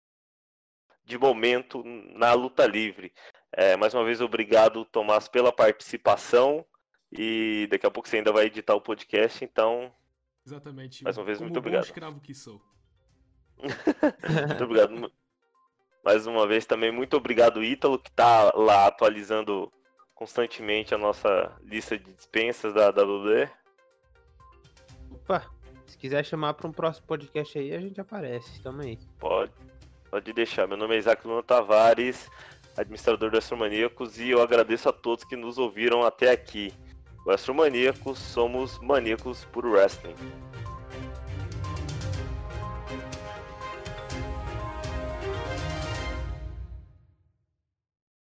de 1.04 1.18
momento 1.18 1.82
na 1.84 2.32
luta 2.32 2.66
livre. 2.66 3.12
É, 3.52 3.76
mais 3.76 3.94
uma 3.94 4.04
vez, 4.04 4.20
obrigado, 4.20 4.84
Tomás, 4.84 5.28
pela 5.28 5.52
participação. 5.52 6.64
E 7.12 7.66
daqui 7.70 7.86
a 7.86 7.90
pouco 7.90 8.08
você 8.08 8.18
ainda 8.18 8.32
vai 8.32 8.46
editar 8.46 8.74
o 8.74 8.80
podcast, 8.80 9.44
então. 9.44 9.92
Exatamente. 10.46 11.02
Mais 11.02 11.16
uma 11.18 11.24
vez, 11.24 11.38
Como 11.38 11.48
muito 11.48 11.58
obrigado. 11.58 11.84
Escravo 11.84 12.20
que 12.20 12.34
sou. 12.34 12.62
muito 14.48 14.64
obrigado. 14.64 15.12
Mais 16.04 16.26
uma 16.26 16.46
vez 16.46 16.64
também, 16.64 16.90
muito 16.92 17.16
obrigado, 17.16 17.62
Ítalo, 17.62 17.98
que 17.98 18.08
está 18.08 18.52
lá 18.54 18.86
atualizando 18.86 19.70
constantemente 20.14 20.94
a 20.94 20.98
nossa 20.98 21.56
lista 21.62 21.98
de 21.98 22.12
dispensas 22.12 22.72
da 22.72 22.90
WWE. 22.90 23.50
Opa, 25.10 25.44
se 25.90 25.98
quiser 25.98 26.24
chamar 26.24 26.54
para 26.54 26.68
um 26.68 26.72
próximo 26.72 27.06
podcast 27.06 27.58
aí, 27.58 27.74
a 27.74 27.80
gente 27.80 28.00
aparece. 28.00 28.62
Tamo 28.62 28.80
aí. 28.82 28.96
Pode, 29.18 29.50
pode 30.08 30.32
deixar. 30.32 30.68
Meu 30.68 30.76
nome 30.76 30.94
é 30.94 30.98
Isaac 30.98 31.26
Luna 31.26 31.42
Tavares, 31.42 32.30
administrador 32.76 33.30
do 33.30 33.36
Astromaníacos, 33.36 34.18
e 34.18 34.30
eu 34.30 34.40
agradeço 34.40 34.88
a 34.88 34.92
todos 34.92 35.24
que 35.24 35.34
nos 35.34 35.58
ouviram 35.58 36.04
até 36.04 36.30
aqui. 36.30 36.72
O 37.26 37.30
Astromaníacos 37.30 38.18
somos 38.18 38.78
maníacos 38.78 39.44
por 39.46 39.66
wrestling. 39.66 40.14